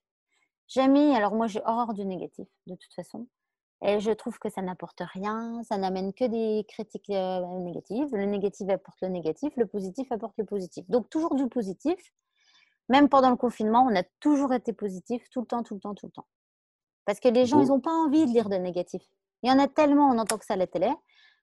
Jamais. 0.67 1.15
Alors 1.15 1.35
moi, 1.35 1.47
j'ai 1.47 1.61
horreur 1.65 1.95
du 1.95 2.05
négatif, 2.05 2.49
de 2.67 2.75
toute 2.75 2.93
façon. 2.95 3.29
Et 3.83 4.01
je 4.01 4.11
trouve 4.11 4.39
que 4.39 4.49
ça 4.49 4.61
n'apporte 4.61 5.03
rien, 5.13 5.63
ça 5.63 5.79
n'amène 5.79 6.13
que 6.13 6.25
des 6.25 6.65
critiques 6.67 7.11
euh, 7.11 7.41
négatives. 7.61 8.09
Le 8.13 8.25
négatif 8.25 8.69
apporte 8.69 9.01
le 9.03 9.09
négatif, 9.09 9.53
le 9.57 9.67
positif 9.67 10.11
apporte 10.11 10.35
le 10.37 10.45
positif. 10.45 10.85
Donc 10.91 11.09
toujours 11.11 11.37
du 11.37 11.49
positif. 11.49 11.97
Même 12.89 13.09
pendant 13.09 13.31
le 13.31 13.37
confinement, 13.37 13.87
on 13.89 13.95
a 13.95 14.03
toujours 14.19 14.53
été 14.53 14.73
positif, 14.73 15.23
tout 15.31 15.43
le 15.43 15.47
temps, 15.47 15.63
tout 15.63 15.75
le 15.75 15.81
temps, 15.81 15.95
tout 15.95 16.07
le 16.07 16.13
temps. 16.13 16.27
Parce 17.05 17.21
que 17.21 17.29
les 17.29 17.47
gens, 17.47 17.61
ils 17.61 17.69
n'ont 17.69 17.81
pas 17.81 17.93
envie 17.93 18.27
de 18.27 18.33
lire 18.33 18.49
de 18.49 18.57
négatif. 18.57 19.03
Il 19.43 19.51
y 19.51 19.53
en 19.53 19.59
a 19.59 19.69
tellement, 19.69 20.09
on 20.09 20.19
entend 20.19 20.39
que 20.39 20.45
ça 20.45 20.55
à 20.55 20.57
la 20.57 20.67
télé, 20.67 20.91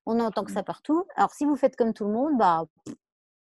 on 0.05 0.19
entend 0.19 0.43
que 0.43 0.51
ça 0.51 0.61
mmh. 0.61 0.65
partout. 0.65 1.05
Alors 1.15 1.31
si 1.31 1.45
vous 1.45 1.55
faites 1.55 1.75
comme 1.75 1.93
tout 1.93 2.05
le 2.05 2.11
monde, 2.11 2.37
bah 2.37 2.65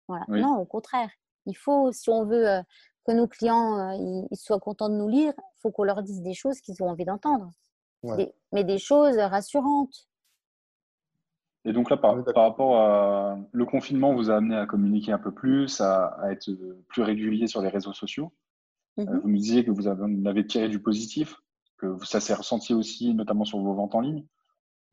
voilà. 0.07 0.25
Non, 0.27 0.59
au 0.59 0.65
contraire. 0.65 1.09
Il 1.45 1.55
faut, 1.55 1.91
si 1.91 2.09
on 2.09 2.25
veut 2.25 2.49
euh, 2.49 2.61
que 3.05 3.11
nos 3.11 3.27
clients 3.27 3.77
euh, 3.77 4.25
ils 4.31 4.37
soient 4.37 4.59
contents 4.59 4.89
de 4.89 4.95
nous 4.95 5.09
lire, 5.09 5.33
il 5.37 5.59
faut 5.61 5.71
qu'on 5.71 5.83
leur 5.83 6.03
dise 6.03 6.21
des 6.21 6.33
choses 6.33 6.61
qu'ils 6.61 6.81
ont 6.83 6.89
envie 6.89 7.05
d'entendre 7.05 7.51
mais 8.51 8.63
des 8.63 8.77
choses 8.77 9.17
rassurantes. 9.17 10.07
Et 11.65 11.71
donc 11.71 11.89
là, 11.89 11.97
par, 11.97 12.15
rapport 12.35 12.77
à 12.77 13.37
le 13.51 13.65
confinement, 13.65 14.13
vous 14.13 14.29
a 14.29 14.35
amené 14.35 14.57
à 14.57 14.65
communiquer 14.65 15.13
un 15.13 15.17
peu 15.17 15.31
plus, 15.31 15.79
à, 15.79 16.19
être 16.29 16.51
plus 16.89 17.03
régulier 17.03 17.47
sur 17.47 17.61
les 17.61 17.69
réseaux 17.69 17.93
sociaux. 17.93 18.33
Euh, 18.99 19.05
mmh 19.05 19.19
vous 19.21 19.27
me 19.29 19.37
disiez 19.37 19.65
que 19.65 19.71
vous 19.71 19.87
avez, 19.87 20.45
tiré 20.45 20.67
du 20.67 20.81
positif, 20.81 21.35
que 21.77 21.95
ça 22.03 22.19
s'est 22.19 22.33
ressenti 22.33 22.73
aussi, 22.73 23.13
notamment 23.13 23.45
sur 23.45 23.59
vos 23.59 23.73
ventes 23.73 23.95
en 23.95 24.01
ligne. 24.01 24.25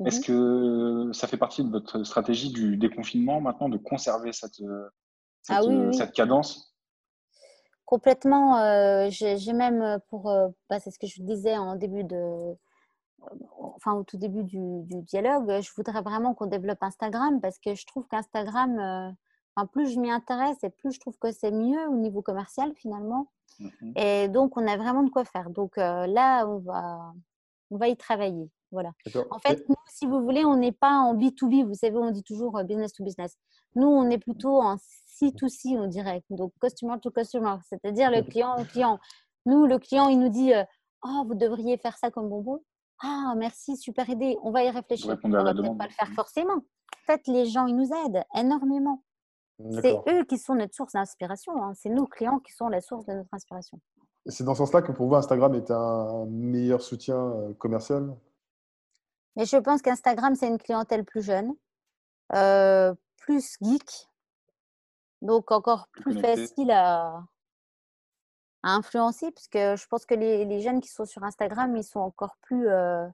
Est-ce 0.07 0.21
que 0.21 1.13
ça 1.13 1.27
fait 1.27 1.37
partie 1.37 1.63
de 1.63 1.69
votre 1.69 2.05
stratégie 2.05 2.51
du 2.51 2.79
déconfinement 2.79 3.43
maintenant, 3.43 3.69
de 3.69 3.77
conserver 3.77 4.33
cette, 4.33 4.63
ah 5.49 5.61
cette, 5.93 6.13
cadence 6.13 6.75
Complètement. 7.85 8.59
Euh, 8.59 9.09
j'ai 9.11 9.53
même 9.53 9.99
pour, 10.09 10.31
euh, 10.31 10.49
bah, 10.69 10.79
c'est 10.81 10.91
ce 10.91 10.99
que 10.99 11.07
je 11.07 11.23
disais 11.23 11.57
en 11.57 11.77
début 11.77 12.05
de, 12.05 12.55
enfin 13.49 13.95
au 13.95 14.05
tout 14.05 14.17
début 14.17 14.45
du, 14.45 14.85
dialogue, 15.03 15.61
je 15.61 15.71
voudrais 15.77 16.03
vraiment 16.03 16.35
qu'on 16.35 16.47
développe 16.47 16.83
Instagram 16.83 17.41
parce 17.41 17.59
que 17.59 17.75
je 17.75 17.87
trouve 17.87 18.07
qu'Instagram, 18.09 19.15
enfin, 19.55 19.67
plus 19.67 19.91
je 19.93 19.99
m'y 19.99 20.11
intéresse 20.11 20.63
et 20.63 20.71
plus 20.71 20.93
je 20.93 21.01
trouve 21.01 21.19
que 21.19 21.33
c'est 21.33 21.51
mieux 21.51 21.89
au 21.89 21.97
niveau 21.97 22.23
commercial 22.23 22.73
finalement. 22.77 23.29
Mhm. 23.59 23.93
Et 23.97 24.29
donc 24.29 24.57
on 24.57 24.67
a 24.67 24.77
vraiment 24.77 25.03
de 25.03 25.11
quoi 25.11 25.25
faire. 25.25 25.51
Donc 25.51 25.79
euh, 25.79 26.07
là, 26.07 26.47
on 26.47 26.59
va, 26.59 27.13
on 27.71 27.77
va 27.77 27.89
y 27.89 27.97
travailler. 27.97 28.51
Voilà. 28.73 28.93
En 29.31 29.39
fait, 29.41 29.69
nous, 29.69 29.75
si 29.89 30.07
vous 30.07 30.23
voulez, 30.23 30.45
on 30.45 30.57
n'est 30.57 30.73
pas 30.73 30.93
en 30.93 31.17
B2B. 31.17 31.65
Vous 31.65 31.75
savez, 31.75 31.97
on 31.97 32.13
dit 32.13 32.23
toujours 32.23 32.63
business 32.63 32.93
to 32.93 33.03
business. 33.03 33.37
Nous, 33.75 33.87
on 33.87 34.09
est 34.11 34.19
plutôt 34.19 34.61
en 34.61 34.77
C2C, 35.21 35.79
on 35.79 35.87
dirait. 35.87 36.23
Donc, 36.31 36.53
customer 36.61 36.97
to 37.01 37.11
customer, 37.11 37.57
c'est-à-dire 37.69 38.11
le 38.11 38.23
client 38.23 38.57
au 38.59 38.65
client. 38.65 38.99
Nous, 39.47 39.67
le 39.67 39.79
client, 39.79 40.09
il 40.09 40.19
nous 40.19 40.29
dit 40.29 40.53
Oh, 41.05 41.25
vous 41.27 41.35
devriez 41.35 41.79
faire 41.79 41.97
ça 41.97 42.11
comme 42.11 42.29
bonbon. 42.29 42.63
Ah, 43.03 43.35
merci, 43.37 43.77
super 43.77 44.09
idée. 44.11 44.37
On 44.43 44.51
va 44.51 44.65
y 44.65 44.71
réfléchir. 44.71 45.17
On 45.23 45.29
ne 45.29 45.37
va 45.37 45.75
pas 45.75 45.87
le 45.87 45.93
faire 45.93 46.13
forcément. 46.15 46.57
En 46.57 47.07
fait, 47.07 47.27
les 47.27 47.47
gens, 47.47 47.67
ils 47.67 47.77
nous 47.77 47.91
aident 48.07 48.25
énormément. 48.35 49.03
C'est 49.83 49.97
eux 50.09 50.25
qui 50.25 50.39
sont 50.39 50.55
notre 50.55 50.75
source 50.75 50.93
d'inspiration. 50.93 51.63
Hein. 51.63 51.73
C'est 51.75 51.91
nos 51.91 52.07
clients 52.07 52.39
qui 52.39 52.53
sont 52.53 52.69
la 52.69 52.81
source 52.81 53.05
de 53.07 53.13
notre 53.13 53.33
inspiration. 53.33 53.79
C'est 54.27 54.45
dans 54.45 54.55
ce 54.55 54.59
sens-là 54.59 54.83
que 54.83 54.93
pour 54.93 55.09
vous, 55.09 55.15
Instagram 55.15 55.55
est 55.55 55.71
un 55.71 56.27
meilleur 56.27 56.83
soutien 56.83 57.17
euh, 57.17 57.55
commercial? 57.55 58.15
Mais 59.37 59.45
je 59.45 59.57
pense 59.57 59.83
qu'Instagram, 59.83 60.35
c'est 60.35 60.49
une 60.49 60.59
clientèle 60.59 61.05
plus 61.05 61.23
jeune, 61.23 61.55
euh, 62.35 62.95
plus 63.17 63.57
geek, 63.63 64.09
donc 65.23 65.51
encore 65.51 65.89
plus 65.89 66.19
facile 66.19 66.71
à, 66.71 67.23
à 68.63 68.75
influencer, 68.75 69.31
puisque 69.33 69.57
je 69.57 69.87
pense 69.89 70.07
que 70.07 70.15
les, 70.15 70.45
les, 70.45 70.61
jeunes 70.61 70.81
qui 70.81 70.89
sont 70.89 71.05
sur 71.05 71.23
Instagram, 71.25 71.77
ils 71.77 71.85
sont 71.85 72.01
encore 72.01 72.37
plus, 72.43 72.69
euh, 72.69 73.07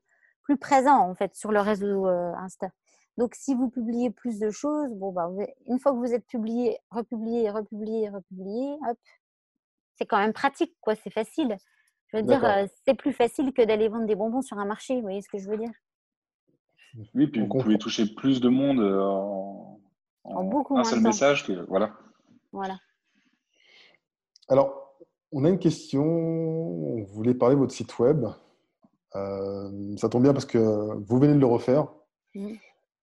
plus 0.42 0.57
présents 0.57 1.09
en 1.09 1.14
fait 1.14 1.35
sur 1.35 1.53
le 1.53 1.61
réseau 1.61 2.07
euh, 2.07 2.33
Insta. 2.37 2.71
Donc, 3.16 3.35
si 3.35 3.55
vous 3.55 3.71
publiez 3.71 4.11
plus 4.11 4.38
de 4.38 4.51
choses, 4.51 4.90
bon, 4.92 5.11
bah, 5.11 5.31
une 5.66 5.79
fois 5.79 5.92
que 5.92 5.97
vous 5.97 6.12
êtes 6.12 6.27
publié, 6.27 6.79
republié, 6.90 7.51
republié, 7.51 8.11
republié, 8.11 8.77
hop, 8.87 8.99
c'est 9.95 10.05
quand 10.05 10.19
même 10.19 10.35
pratique, 10.35 10.77
quoi. 10.83 10.95
C'est 10.97 11.11
facile. 11.11 11.57
Je 12.09 12.19
veux 12.19 12.23
dire, 12.23 12.45
euh, 12.45 12.66
c'est 12.85 12.95
plus 12.95 13.14
facile 13.14 13.55
que 13.55 13.62
d'aller 13.62 13.88
vendre 13.88 14.05
des 14.05 14.14
bonbons 14.14 14.42
sur 14.42 14.59
un 14.59 14.66
marché. 14.66 14.97
Vous 14.97 15.03
voyez 15.03 15.23
ce 15.23 15.31
que 15.31 15.38
je 15.38 15.49
veux 15.49 15.57
dire? 15.57 15.73
Oui, 17.14 17.27
puis 17.27 17.40
vous 17.40 17.49
pouvez 17.49 17.79
toucher 17.79 18.05
plus 18.14 18.40
de 18.40 18.51
monde 18.51 18.81
en, 18.81 19.81
en, 20.34 20.44
beaucoup 20.44 20.78
un 20.78 20.84
seul 20.84 21.00
message 21.00 21.46
que 21.46 21.66
voilà. 21.68 21.92
Voilà. 22.52 22.78
Alors, 24.48 24.96
on 25.32 25.44
a 25.44 25.48
une 25.48 25.58
question. 25.58 26.04
On 26.04 27.04
voulait 27.04 27.34
parler 27.34 27.54
de 27.54 27.60
votre 27.60 27.74
site 27.74 27.98
web. 27.98 28.26
Euh, 29.14 29.96
ça 29.96 30.08
tombe 30.08 30.22
bien 30.22 30.32
parce 30.32 30.44
que 30.44 30.58
vous 30.58 31.18
venez 31.18 31.34
de 31.34 31.38
le 31.38 31.46
refaire. 31.46 31.88
Mm. 32.34 32.54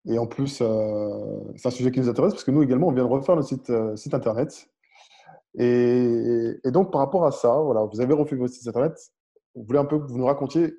Et 0.07 0.19
en 0.19 0.27
plus, 0.27 0.61
euh, 0.61 1.41
c'est 1.57 1.69
un 1.69 1.71
sujet 1.71 1.91
qui 1.93 2.01
nous 2.01 2.09
intéresse 2.09 2.33
parce 2.33 2.45
que 2.45 2.51
nous 2.51 2.63
également, 2.63 2.89
on 2.89 2.93
vient 2.93 3.05
de 3.05 3.09
refaire 3.09 3.37
le 3.37 3.43
site, 3.43 3.71
euh, 3.71 3.97
site 3.97 4.15
internet. 4.15 4.69
Et, 5.55 6.61
donc, 6.65 6.91
par 6.91 7.03
rapport 7.03 7.27
à 7.27 7.31
ça, 7.31 7.55
voilà, 7.61 7.85
vous 7.85 8.01
avez 8.01 8.15
refait 8.15 8.37
votre 8.37 8.53
site 8.53 8.67
internet. 8.67 8.95
On 9.55 9.63
voulait 9.63 9.79
un 9.79 9.85
peu 9.85 9.99
que 9.99 10.07
vous 10.07 10.19
nous 10.19 10.25
racontiez 10.25 10.75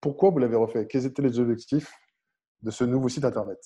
pourquoi 0.00 0.30
vous 0.30 0.38
l'avez 0.38 0.56
refait? 0.56 0.86
Quels 0.86 1.06
étaient 1.06 1.22
les 1.22 1.38
objectifs 1.38 1.92
de 2.62 2.70
ce 2.70 2.84
nouveau 2.84 3.08
site 3.08 3.24
internet? 3.24 3.58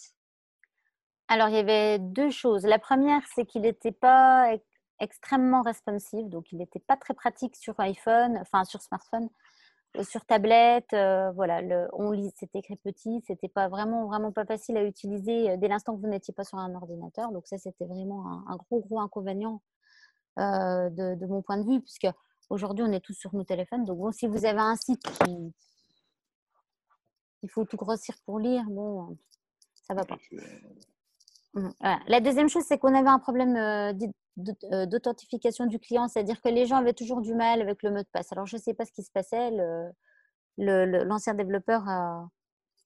Alors, 1.28 1.48
il 1.48 1.54
y 1.54 1.58
avait 1.58 1.98
deux 1.98 2.30
choses. 2.30 2.64
La 2.64 2.78
première, 2.78 3.22
c'est 3.34 3.46
qu'il 3.46 3.62
n'était 3.62 3.92
pas 3.92 4.54
extrêmement 5.00 5.62
responsive, 5.62 6.28
donc 6.28 6.52
il 6.52 6.58
n'était 6.58 6.80
pas 6.80 6.96
très 6.96 7.14
pratique 7.14 7.56
sur 7.56 7.78
iPhone, 7.80 8.38
enfin 8.40 8.64
sur 8.64 8.82
smartphone, 8.82 9.28
euh, 9.96 10.04
sur 10.04 10.24
tablette. 10.26 10.92
Euh, 10.92 11.30
voilà, 11.32 11.60
on 11.94 12.10
lit, 12.10 12.32
c'était 12.36 12.58
écrit 12.60 12.76
petit, 12.76 13.22
c'était 13.26 13.48
pas 13.48 13.68
vraiment, 13.68 14.06
vraiment 14.06 14.32
pas 14.32 14.44
facile 14.44 14.76
à 14.76 14.84
utiliser 14.84 15.50
euh, 15.50 15.56
dès 15.56 15.68
l'instant 15.68 15.96
que 15.96 16.00
vous 16.00 16.08
n'étiez 16.08 16.34
pas 16.34 16.44
sur 16.44 16.58
un 16.58 16.74
ordinateur. 16.74 17.32
Donc 17.32 17.46
ça, 17.46 17.58
c'était 17.58 17.86
vraiment 17.86 18.44
un, 18.48 18.56
gros, 18.56 18.80
gros 18.80 19.00
inconvénient 19.00 19.62
de, 20.36 21.26
mon 21.26 21.42
point 21.42 21.58
de 21.58 21.64
vue, 21.64 21.80
puisque 21.80 22.08
aujourd'hui, 22.50 22.84
on 22.84 22.92
est 22.92 23.00
tous 23.00 23.14
sur 23.14 23.34
nos 23.34 23.44
téléphones. 23.44 23.84
Donc 23.84 23.98
bon, 23.98 24.12
si 24.12 24.26
vous 24.26 24.44
avez 24.44 24.60
un 24.60 24.76
site 24.76 25.02
qui 25.02 25.52
il 27.42 27.50
faut 27.50 27.64
tout 27.66 27.76
grossir 27.76 28.14
pour 28.24 28.38
lire, 28.38 28.64
bon, 28.70 29.18
ça 29.86 29.94
va 29.94 30.04
pas. 30.04 30.16
Mmh, 31.54 31.70
La 32.08 32.20
deuxième 32.20 32.48
chose, 32.48 32.64
c'est 32.66 32.78
qu'on 32.78 32.94
avait 32.94 33.08
un 33.08 33.18
problème 33.18 33.56
euh, 33.56 34.86
d'authentification 34.86 35.66
du 35.66 35.78
client, 35.78 36.08
c'est-à-dire 36.08 36.40
que 36.40 36.48
les 36.48 36.66
gens 36.66 36.76
avaient 36.76 36.94
toujours 36.94 37.20
du 37.20 37.34
mal 37.34 37.62
avec 37.62 37.82
le 37.82 37.90
mot 37.90 37.98
de 37.98 38.08
passe. 38.12 38.32
Alors, 38.32 38.46
je 38.46 38.56
ne 38.56 38.60
sais 38.60 38.74
pas 38.74 38.84
ce 38.84 38.92
qui 38.92 39.02
se 39.02 39.10
passait. 39.12 39.50
L'ancien 40.58 41.34
développeur 41.34 41.88
a, 41.88 42.28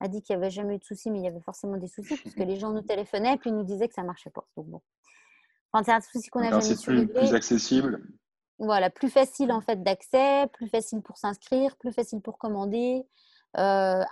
dit 0.08 0.22
qu'il 0.22 0.36
n'y 0.36 0.42
avait 0.42 0.50
jamais 0.50 0.76
eu 0.76 0.78
de 0.78 0.84
soucis, 0.84 1.10
mais 1.10 1.18
il 1.18 1.24
y 1.24 1.28
avait 1.28 1.40
forcément 1.40 1.76
des 1.76 1.88
soucis, 1.88 2.16
puisque 2.16 2.38
les 2.38 2.56
gens 2.56 2.70
nous 2.70 2.82
téléphonaient 2.82 3.34
et 3.34 3.38
puis 3.38 3.52
nous 3.52 3.64
disaient 3.64 3.88
que 3.88 3.94
ça 3.94 4.02
ne 4.02 4.06
marchait 4.06 4.30
pas. 4.30 4.46
Donc, 4.56 4.66
bon. 4.66 4.82
c'est 5.82 5.92
un 5.92 6.00
souci 6.00 6.28
qu'on 6.28 6.40
a 6.40 6.60
jamais 6.60 6.76
plus, 6.76 7.08
plus 7.08 7.34
accessible. 7.34 8.06
Voilà, 8.60 8.90
plus 8.90 9.08
facile 9.08 9.52
en 9.52 9.60
fait 9.60 9.84
d'accès, 9.84 10.48
plus 10.52 10.68
facile 10.68 11.00
pour 11.00 11.16
s'inscrire, 11.16 11.76
plus 11.76 11.92
facile 11.92 12.20
pour 12.20 12.38
commander, 12.38 13.06
euh, 13.56 14.02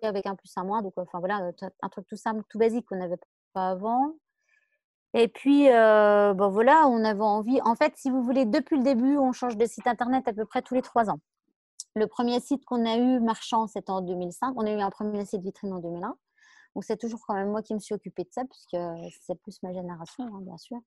avec 0.00 0.26
un 0.26 0.36
plus 0.36 0.52
un 0.56 0.62
moins. 0.62 0.80
Donc, 0.80 0.92
enfin 0.96 1.18
voilà, 1.18 1.50
un 1.82 1.88
truc 1.88 2.06
tout 2.06 2.16
simple, 2.16 2.44
tout 2.48 2.58
basique 2.58 2.86
qu'on 2.86 2.96
n'avait 2.96 3.16
pas 3.16 3.26
avant. 3.54 4.14
Et 5.14 5.28
puis, 5.28 5.70
euh, 5.70 6.34
bon, 6.34 6.50
voilà, 6.50 6.86
on 6.86 7.04
avait 7.04 7.20
envie. 7.20 7.60
En 7.62 7.74
fait, 7.74 7.94
si 7.96 8.10
vous 8.10 8.22
voulez, 8.22 8.44
depuis 8.44 8.76
le 8.76 8.82
début, 8.82 9.16
on 9.16 9.32
change 9.32 9.56
de 9.56 9.66
site 9.66 9.86
internet 9.86 10.28
à 10.28 10.32
peu 10.32 10.44
près 10.44 10.62
tous 10.62 10.74
les 10.74 10.82
trois 10.82 11.08
ans. 11.10 11.18
Le 11.94 12.06
premier 12.06 12.40
site 12.40 12.64
qu'on 12.66 12.84
a 12.84 12.96
eu 12.96 13.18
marchand, 13.20 13.66
c'était 13.66 13.90
en 13.90 14.02
2005. 14.02 14.52
On 14.56 14.66
a 14.66 14.70
eu 14.70 14.80
un 14.80 14.90
premier 14.90 15.24
site 15.24 15.42
vitrine 15.42 15.72
en 15.72 15.78
2001. 15.78 16.14
Donc, 16.74 16.84
c'est 16.84 16.98
toujours 16.98 17.20
quand 17.26 17.34
même 17.34 17.50
moi 17.50 17.62
qui 17.62 17.74
me 17.74 17.80
suis 17.80 17.94
occupée 17.94 18.24
de 18.24 18.30
ça, 18.30 18.42
puisque 18.44 18.76
c'est 19.22 19.34
plus 19.42 19.62
ma 19.62 19.72
génération, 19.72 20.24
hein, 20.24 20.40
bien 20.42 20.58
sûr. 20.58 20.78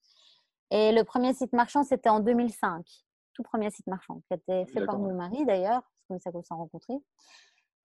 Et 0.69 0.91
le 0.91 1.04
premier 1.04 1.34
site 1.34 1.52
marchand, 1.54 1.84
c'était 1.84 2.10
en 2.10 2.19
2005. 2.19 2.86
Tout 3.34 3.43
premier 3.43 3.71
site 3.71 3.88
marchand, 3.88 4.21
qui 4.28 4.34
a 4.34 4.38
été 4.38 4.71
fait 4.71 4.86
par 4.86 5.00
mon 5.00 5.13
mari 5.13 5.45
d'ailleurs. 5.45 5.82
C'est 6.02 6.08
comme 6.08 6.19
ça 6.19 6.32
qu'on 6.32 6.43
s'est 6.43 6.54
rencontrés. 6.54 7.00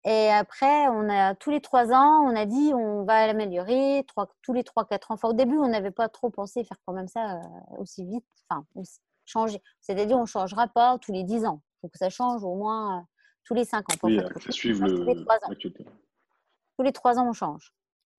Et 0.09 0.31
après, 0.31 0.87
on 0.87 1.09
a 1.09 1.35
tous 1.35 1.51
les 1.51 1.61
trois 1.61 1.93
ans, 1.93 2.23
on 2.25 2.37
a 2.37 2.47
dit 2.47 2.73
on 2.73 3.05
va 3.05 3.27
l'améliorer. 3.27 4.07
Tous 4.43 4.53
les 4.53 4.63
trois, 4.63 4.85
quatre 4.85 5.11
ans. 5.11 5.15
Enfin, 5.15 5.29
au 5.29 5.33
début, 5.33 5.59
on 5.59 5.69
n'avait 5.69 5.91
pas 5.91 6.09
trop 6.09 6.31
pensé 6.31 6.63
faire 6.63 6.79
quand 6.87 6.93
même 6.95 7.09
ça 7.09 7.39
euh, 7.39 7.79
aussi 7.79 8.07
vite. 8.07 8.25
Enfin, 8.49 8.65
changer. 9.25 9.61
C'est-à-dire, 9.81 10.17
on 10.17 10.23
ne 10.23 10.27
changera 10.27 10.69
pas 10.69 10.97
tous 10.99 11.13
les 11.13 11.25
dix 11.25 11.45
ans. 11.45 11.61
Il 11.65 11.81
faut 11.81 11.89
que 11.89 11.99
ça 11.99 12.09
change 12.09 12.45
au 12.45 12.55
moins 12.55 13.01
euh, 13.01 13.03
tous 13.45 13.55
les 13.55 13.65
cinq 13.65 13.91
ans. 13.93 13.97
Oui, 14.05 14.21
ça 14.37 14.53
suive 14.53 14.81
le... 14.85 14.95
tous, 14.95 15.03
les 15.03 15.25
trois 15.25 15.37
ans. 15.37 15.55
tous 16.77 16.83
les 16.85 16.93
trois 16.93 17.19
ans, 17.19 17.29
on 17.29 17.33
change. 17.33 17.75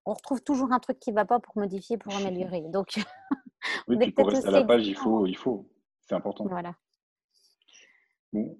On 0.05 0.13
retrouve 0.13 0.43
toujours 0.43 0.73
un 0.73 0.79
truc 0.79 0.99
qui 0.99 1.11
ne 1.11 1.15
va 1.15 1.23
pas 1.23 1.39
pour 1.39 1.57
modifier, 1.57 1.97
pour 1.97 2.13
améliorer. 2.13 2.63
Donc, 2.67 2.99
Oui, 3.87 4.11
pour 4.11 4.27
rester 4.27 4.47
à 4.47 4.51
la 4.51 4.63
page, 4.65 4.85
il 4.87 4.95
faut, 4.95 5.25
il 5.25 5.37
faut. 5.37 5.69
C'est 6.01 6.15
important. 6.15 6.45
Voilà. 6.49 6.73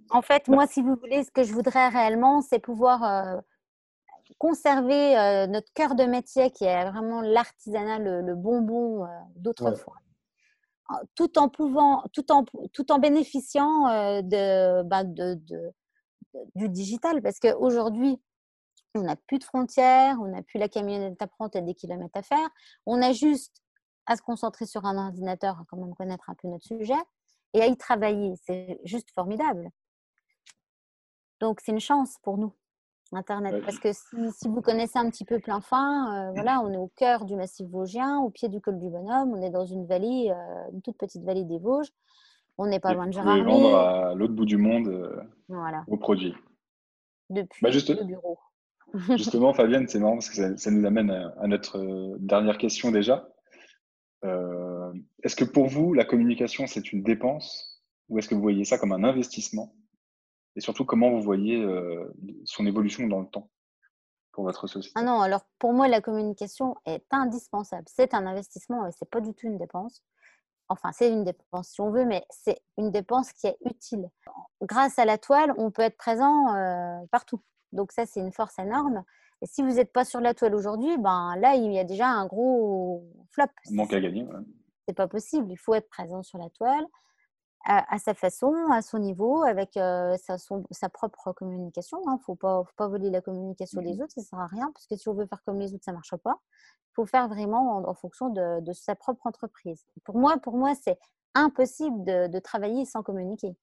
En 0.09 0.21
fait, 0.21 0.47
moi, 0.47 0.67
si 0.67 0.81
vous 0.81 0.95
voulez, 0.95 1.23
ce 1.23 1.31
que 1.31 1.43
je 1.43 1.53
voudrais 1.53 1.89
réellement, 1.89 2.41
c'est 2.41 2.59
pouvoir 2.59 3.03
euh, 3.03 3.39
conserver 4.37 5.17
euh, 5.17 5.47
notre 5.47 5.71
cœur 5.73 5.95
de 5.95 6.03
métier 6.03 6.51
qui 6.51 6.65
est 6.65 6.89
vraiment 6.89 7.21
l'artisanat, 7.21 7.99
le, 7.99 8.35
bonbon 8.35 9.05
euh, 9.05 9.07
d'autrefois. 9.35 9.95
Tout 11.15 11.37
en 11.37 11.49
pouvant, 11.49 12.03
tout 12.13 12.31
en, 12.31 12.45
tout 12.71 12.91
en 12.93 12.99
bénéficiant 12.99 13.83
bah, 14.23 15.03
de, 15.03 15.33
de, 15.33 15.73
du 16.55 16.69
digital, 16.69 17.21
parce 17.21 17.39
qu'aujourd'hui, 17.39 18.21
on 18.95 19.01
n'a 19.01 19.17
plus 19.17 19.37
de 19.37 19.43
frontières, 19.43 20.17
on 20.21 20.27
n'a 20.27 20.43
plus 20.43 20.59
la 20.59 20.69
camionnette 20.69 21.21
à 21.21 21.27
prendre 21.27 21.53
et 21.57 21.61
des 21.61 21.73
kilomètres 21.73 22.17
à 22.17 22.23
faire. 22.23 22.49
On 22.85 23.01
a 23.01 23.11
juste 23.11 23.61
à 24.05 24.15
se 24.15 24.21
concentrer 24.21 24.65
sur 24.65 24.85
un 24.85 24.97
ordinateur, 24.97 25.59
à 25.59 25.65
quand 25.69 25.75
même 25.75 25.93
connaître 25.93 26.29
un 26.29 26.35
peu 26.35 26.47
notre 26.47 26.65
sujet 26.65 26.95
et 27.53 27.61
à 27.61 27.67
y 27.67 27.77
travailler. 27.77 28.33
C'est 28.45 28.79
juste 28.83 29.11
formidable. 29.11 29.69
Donc, 31.39 31.59
c'est 31.61 31.71
une 31.71 31.79
chance 31.79 32.17
pour 32.23 32.37
nous, 32.37 32.53
Internet. 33.11 33.63
Parce 33.63 33.79
que 33.79 33.89
si, 33.93 34.47
vous 34.47 34.61
connaissez 34.61 34.97
un 34.97 35.09
petit 35.09 35.25
peu 35.25 35.39
plein 35.39 35.61
fin, 35.61 36.29
euh, 36.29 36.31
voilà, 36.31 36.61
on 36.61 36.71
est 36.71 36.77
au 36.77 36.91
cœur 36.95 37.25
du 37.25 37.35
massif 37.35 37.67
vosgien, 37.67 38.19
au 38.19 38.29
pied 38.29 38.49
du 38.49 38.59
col 38.59 38.79
du 38.79 38.89
Bonhomme. 38.89 39.33
On 39.33 39.41
est 39.41 39.51
dans 39.51 39.65
une 39.65 39.85
vallée, 39.85 40.31
euh, 40.31 40.71
une 40.73 40.81
toute 40.81 40.97
petite 40.97 41.23
vallée 41.23 41.43
des 41.43 41.59
Vosges. 41.59 41.89
On 42.57 42.65
n'est 42.65 42.79
pas 42.79 42.93
loin 42.93 43.05
de 43.05 43.13
Gérardmer. 43.13 43.43
vendre 43.43 43.75
à 43.75 44.15
l'autre 44.15 44.33
bout 44.33 44.45
du 44.45 44.57
monde 44.57 44.87
euh, 44.87 45.21
voilà. 45.47 45.83
au 45.87 45.97
produit. 45.97 46.33
Depuis 47.29 47.61
bah, 47.61 47.69
le 47.69 48.03
bureau. 48.03 48.39
justement, 49.15 49.53
Fabienne, 49.53 49.87
c'est 49.87 49.99
marrant 49.99 50.13
parce 50.13 50.29
que 50.29 50.57
ça, 50.57 50.71
nous 50.71 50.85
amène 50.87 51.11
à, 51.11 51.45
notre 51.45 52.17
dernière 52.19 52.57
question 52.57 52.89
déjà. 52.89 53.27
Est-ce 55.23 55.35
que 55.35 55.45
pour 55.45 55.67
vous, 55.67 55.93
la 55.93 56.05
communication, 56.05 56.67
c'est 56.67 56.91
une 56.91 57.03
dépense 57.03 57.83
ou 58.09 58.19
est-ce 58.19 58.27
que 58.27 58.35
vous 58.35 58.41
voyez 58.41 58.65
ça 58.65 58.77
comme 58.77 58.91
un 58.91 59.03
investissement? 59.03 59.73
Et 60.55 60.61
surtout 60.61 60.85
comment 60.85 61.11
vous 61.11 61.21
voyez 61.21 61.61
euh, 61.61 62.11
son 62.45 62.65
évolution 62.65 63.07
dans 63.07 63.19
le 63.19 63.27
temps 63.27 63.49
pour 64.31 64.43
votre 64.43 64.67
société? 64.67 64.93
Ah 64.95 65.03
non, 65.03 65.21
alors 65.21 65.41
pour 65.59 65.73
moi, 65.73 65.87
la 65.87 66.01
communication 66.01 66.75
est 66.85 67.05
indispensable. 67.11 67.85
C'est 67.87 68.13
un 68.13 68.25
investissement 68.25 68.87
et 68.87 68.91
c'est 68.91 69.09
pas 69.09 69.21
du 69.21 69.33
tout 69.33 69.47
une 69.47 69.57
dépense. 69.57 70.03
Enfin, 70.69 70.91
c'est 70.91 71.11
une 71.11 71.23
dépense 71.23 71.69
si 71.69 71.81
on 71.81 71.91
veut, 71.91 72.05
mais 72.05 72.25
c'est 72.29 72.59
une 72.77 72.91
dépense 72.91 73.31
qui 73.33 73.47
est 73.47 73.57
utile. 73.65 74.09
Grâce 74.61 74.99
à 74.99 75.05
la 75.05 75.17
toile, 75.17 75.53
on 75.57 75.71
peut 75.71 75.83
être 75.83 75.97
présent 75.97 76.55
euh, 76.55 76.99
partout. 77.11 77.39
Donc 77.71 77.91
ça, 77.91 78.05
c'est 78.05 78.19
une 78.19 78.33
force 78.33 78.57
énorme. 78.59 79.03
Et 79.41 79.45
si 79.45 79.61
vous 79.61 79.73
n'êtes 79.73 79.93
pas 79.93 80.05
sur 80.05 80.19
la 80.19 80.33
toile 80.33 80.55
aujourd'hui, 80.55 80.97
ben 80.97 81.35
là, 81.37 81.55
il 81.55 81.71
y 81.71 81.79
a 81.79 81.83
déjà 81.83 82.07
un 82.07 82.25
gros 82.25 83.03
flop. 83.31 83.45
Manque 83.71 83.93
à 83.93 84.01
gagner. 84.01 84.23
Ouais. 84.23 84.43
C'est 84.87 84.95
pas 84.95 85.07
possible. 85.07 85.51
Il 85.51 85.57
faut 85.57 85.73
être 85.73 85.89
présent 85.89 86.23
sur 86.23 86.37
la 86.37 86.49
toile 86.49 86.85
à, 87.65 87.99
sa 87.99 88.13
façon, 88.13 88.53
à 88.71 88.81
son 88.81 88.99
niveau, 88.99 89.43
avec 89.43 89.75
euh, 89.75 90.15
sa, 90.17 90.37
sa, 90.37 90.89
propre 90.89 91.33
communication. 91.33 91.99
Il 92.05 92.09
hein. 92.09 92.13
ne 92.13 92.23
faut 92.23 92.35
pas, 92.35 92.63
faut 92.63 92.75
pas 92.77 92.87
voler 92.87 93.09
la 93.09 93.21
communication 93.21 93.81
des 93.81 93.95
mmh 93.95 94.01
autres, 94.01 94.13
ça 94.13 94.21
ne 94.21 94.25
sert 94.25 94.39
à 94.39 94.47
rien, 94.47 94.71
parce 94.73 94.87
que 94.87 94.95
si 94.95 95.09
on 95.09 95.13
veut 95.13 95.25
faire 95.25 95.43
comme 95.43 95.59
les 95.59 95.73
autres, 95.73 95.83
ça 95.83 95.91
ne 95.91 95.97
marche 95.97 96.15
pas. 96.15 96.39
Il 96.91 96.93
faut 96.95 97.05
faire 97.05 97.27
vraiment 97.27 97.77
en, 97.87 97.93
fonction 97.93 98.29
de, 98.29 98.61
de, 98.61 98.73
sa 98.73 98.95
propre 98.95 99.27
entreprise. 99.27 99.85
Pour 100.05 100.17
moi, 100.17 100.37
pour 100.37 100.55
moi 100.55 100.73
c'est 100.75 100.97
impossible 101.35 102.05
de, 102.05 102.27
de, 102.27 102.39
travailler 102.39 102.85
sans 102.85 103.03
communiquer. 103.03 103.55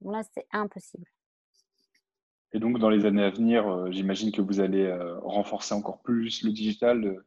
Là, 0.00 0.22
c'est 0.34 0.46
impossible. 0.52 1.06
Et 2.52 2.58
donc, 2.58 2.78
dans 2.78 2.90
les 2.90 3.04
années 3.04 3.24
à 3.24 3.30
venir, 3.30 3.68
euh, 3.68 3.90
j'imagine 3.90 4.32
que 4.32 4.40
vous 4.40 4.60
allez 4.60 4.84
euh, 4.84 5.18
renforcer 5.20 5.74
encore 5.74 6.00
plus 6.00 6.42
le 6.42 6.50
digital. 6.50 7.22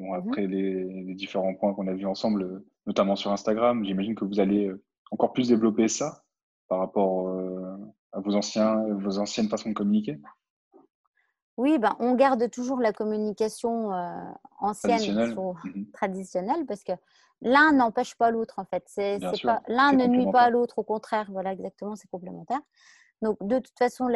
Bon, 0.00 0.12
mmh 0.12 0.14
après 0.14 0.46
les, 0.46 0.84
les, 1.04 1.14
différents 1.14 1.54
points 1.54 1.74
qu'on 1.74 1.86
a 1.86 1.92
vus 1.92 2.06
ensemble, 2.06 2.64
notamment 2.86 3.16
sur 3.16 3.30
Instagram, 3.30 3.84
j'imagine 3.84 4.14
que 4.14 4.24
vous 4.24 4.40
allez 4.40 4.72
encore 5.10 5.32
plus 5.32 5.48
développer 5.48 5.88
ça 5.88 6.22
par 6.68 6.78
rapport 6.78 7.28
euh, 7.28 7.76
à 8.12 8.20
vos, 8.20 8.34
anciens, 8.34 8.82
vos 8.94 9.18
anciennes 9.18 9.48
façons 9.48 9.68
de 9.68 9.74
communiquer. 9.74 10.18
Oui, 11.56 11.78
ben, 11.78 11.94
on 11.98 12.14
garde 12.14 12.50
toujours 12.50 12.80
la 12.80 12.92
communication 12.92 13.92
euh, 13.92 14.24
ancienne, 14.60 15.34
mmh 15.34 15.84
traditionnelle, 15.92 16.64
parce 16.66 16.82
que 16.82 16.92
l'un 17.42 17.72
n'empêche 17.72 18.14
pas 18.14 18.30
l'autre, 18.30 18.58
en 18.58 18.64
fait. 18.64 18.84
L'un 19.68 19.92
ne 19.92 20.06
nuit 20.06 20.30
pas 20.32 20.42
à 20.42 20.50
l'autre, 20.50 20.78
au 20.78 20.84
contraire, 20.84 21.28
voilà, 21.30 21.52
exactement, 21.52 21.96
c'est 21.96 22.08
complémentaire. 22.08 22.60
Donc, 23.20 23.36
de 23.42 23.58
toute 23.58 23.76
façon, 23.76 24.08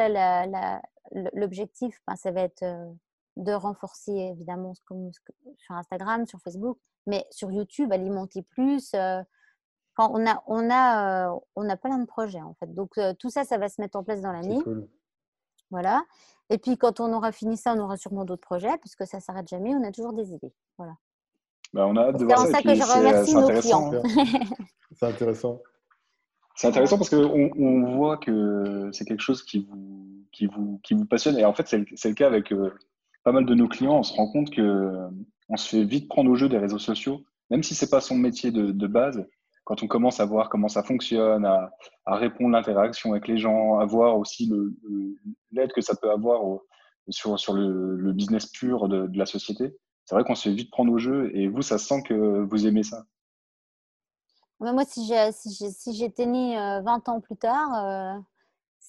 l'objectif, 1.34 2.00
ben, 2.06 2.16
ça 2.16 2.30
va 2.30 2.40
être 2.40 2.62
euh, 2.62 2.90
de 3.36 3.52
renforcer, 3.52 4.12
évidemment, 4.12 4.72
comme 4.86 5.10
sur 5.58 5.74
Instagram, 5.74 6.26
sur 6.26 6.40
Facebook, 6.40 6.78
mais 7.06 7.26
sur 7.30 7.50
YouTube, 7.50 7.92
alimenter 7.92 8.42
plus 8.42 8.94
on 9.98 10.26
a, 10.26 10.42
on 10.46 10.70
a, 10.70 11.28
euh, 11.28 11.38
on 11.56 11.68
a 11.68 11.76
plein 11.76 11.98
de 11.98 12.06
projets 12.06 12.42
en 12.42 12.54
fait. 12.54 12.72
Donc 12.74 12.98
euh, 12.98 13.14
tout 13.18 13.30
ça, 13.30 13.44
ça 13.44 13.58
va 13.58 13.68
se 13.68 13.80
mettre 13.80 13.96
en 13.96 14.04
place 14.04 14.20
dans 14.20 14.32
l'année. 14.32 14.58
Voilà. 15.70 16.04
Et 16.50 16.58
puis 16.58 16.76
quand 16.76 17.00
on 17.00 17.12
aura 17.12 17.32
fini 17.32 17.56
ça, 17.56 17.74
on 17.74 17.80
aura 17.80 17.96
sûrement 17.96 18.24
d'autres 18.24 18.42
projets 18.42 18.76
puisque 18.78 19.06
ça 19.06 19.20
s'arrête 19.20 19.48
jamais. 19.48 19.74
On 19.74 19.84
a 19.84 19.92
toujours 19.92 20.12
des 20.12 20.32
idées. 20.32 20.52
Voilà. 20.78 20.94
Bah, 21.72 21.86
on 21.86 21.96
a 21.96 22.08
hâte 22.08 22.18
de 22.18 22.24
voir 22.24 22.38
ça. 22.38 22.46
C'est 22.46 22.52
ça 22.52 22.62
que 22.62 22.74
je 22.74 22.82
remercie 22.82 23.34
nos 23.34 23.48
clients. 23.48 23.92
c'est 24.92 25.06
intéressant. 25.06 25.60
C'est 26.56 26.68
intéressant 26.68 26.98
parce 26.98 27.10
qu'on 27.10 27.50
on 27.56 27.96
voit 27.96 28.16
que 28.16 28.88
c'est 28.92 29.04
quelque 29.04 29.22
chose 29.22 29.42
qui 29.42 29.66
vous, 29.68 30.06
qui, 30.30 30.46
vous, 30.46 30.78
qui 30.84 30.94
vous 30.94 31.04
passionne. 31.04 31.36
Et 31.36 31.44
en 31.44 31.52
fait, 31.52 31.66
c'est 31.66 31.78
le, 31.78 32.14
cas 32.14 32.28
avec 32.28 32.52
euh, 32.52 32.72
pas 33.24 33.32
mal 33.32 33.46
de 33.46 33.54
nos 33.54 33.68
clients. 33.68 33.98
On 33.98 34.02
se 34.02 34.14
rend 34.14 34.30
compte 34.30 34.50
que 34.50 35.08
on 35.48 35.56
se 35.56 35.68
fait 35.68 35.84
vite 35.84 36.08
prendre 36.08 36.30
au 36.30 36.36
jeu 36.36 36.48
des 36.48 36.58
réseaux 36.58 36.78
sociaux, 36.78 37.22
même 37.50 37.62
si 37.62 37.74
c'est 37.74 37.90
pas 37.90 38.00
son 38.00 38.16
métier 38.16 38.50
de, 38.50 38.86
base 38.86 39.26
quand 39.64 39.82
on 39.82 39.86
commence 39.86 40.20
à 40.20 40.26
voir 40.26 40.50
comment 40.50 40.68
ça 40.68 40.82
fonctionne, 40.82 41.46
à, 41.46 41.70
répondre 42.06 42.54
à 42.54 42.60
l'interaction 42.60 43.12
avec 43.12 43.28
les 43.28 43.38
gens, 43.38 43.78
à 43.78 43.84
voir 43.84 44.18
aussi 44.18 44.50
l'aide 45.52 45.72
que 45.72 45.80
ça 45.80 45.94
peut 45.96 46.10
avoir 46.10 46.42
sur, 47.08 47.38
sur 47.38 47.54
le, 47.54 48.12
business 48.12 48.46
pur 48.46 48.88
de, 48.88 49.10
la 49.14 49.26
société, 49.26 49.74
c'est 50.04 50.14
vrai 50.14 50.24
qu'on 50.24 50.34
se 50.34 50.48
fait 50.48 50.54
vite 50.54 50.70
prendre 50.70 50.92
au 50.92 50.98
jeu 50.98 51.30
et 51.34 51.48
vous, 51.48 51.62
ça 51.62 51.78
sent 51.78 52.02
que 52.02 52.44
vous 52.44 52.66
aimez 52.66 52.82
ça. 52.82 53.04
Moi, 54.60 54.84
si 54.84 55.06
j'étais 55.06 56.24
si 56.24 56.26
née 56.26 56.56
20 56.56 57.08
euh, 57.08 57.10
ans 57.10 57.20
plus 57.20 57.36
tard, 57.36 57.84
euh, 57.84 58.18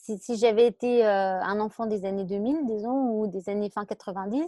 si, 0.06 0.38
j'avais 0.38 0.68
été 0.68 1.06
euh, 1.06 1.42
un 1.42 1.60
enfant 1.60 1.86
des 1.86 2.06
années 2.06 2.26
2000, 2.26 2.66
disons, 2.66 3.20
ou 3.20 3.28
des 3.28 3.50
années 3.50 3.70
fin 3.70 3.86
90, 3.86 4.46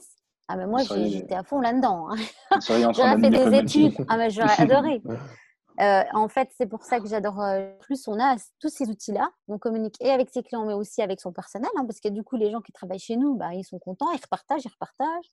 ah 0.50 0.56
ben 0.56 0.68
moi, 0.68 0.82
j'étais 0.84 1.36
à 1.36 1.44
fond 1.44 1.60
là-dedans. 1.60 2.08
Hein. 2.10 2.60
J'aurais 2.94 3.20
fait 3.20 3.30
des 3.30 3.58
études. 3.58 4.06
Ah 4.08 4.18
mais 4.18 4.30
j'aurais 4.30 4.62
adoré. 4.62 5.02
Euh, 5.80 6.02
en 6.14 6.28
fait, 6.28 6.50
c'est 6.58 6.66
pour 6.66 6.82
ça 6.82 7.00
que 7.00 7.08
j'adore 7.08 7.40
euh, 7.40 7.70
plus. 7.82 8.08
On 8.08 8.20
a 8.20 8.36
tous 8.60 8.70
ces 8.70 8.90
outils-là. 8.90 9.30
On 9.48 9.60
communique 9.60 9.96
et 10.02 10.10
avec 10.10 10.32
ses 10.32 10.42
clients, 10.42 10.66
mais 10.66 10.74
aussi 10.74 11.04
avec 11.04 11.22
son 11.22 11.32
personnel. 11.32 11.70
Hein, 11.78 11.86
parce 11.86 12.00
que 12.00 12.10
du 12.10 12.24
coup, 12.24 12.36
les 12.36 12.50
gens 12.50 12.62
qui 12.62 12.72
travaillent 12.72 12.98
chez 12.98 13.16
nous, 13.16 13.36
bah, 13.36 13.54
ils 13.54 13.64
sont 13.64 13.78
contents, 13.78 14.12
ils 14.12 14.20
repartagent, 14.20 14.66
ils 14.66 14.72
repartagent. 14.72 15.32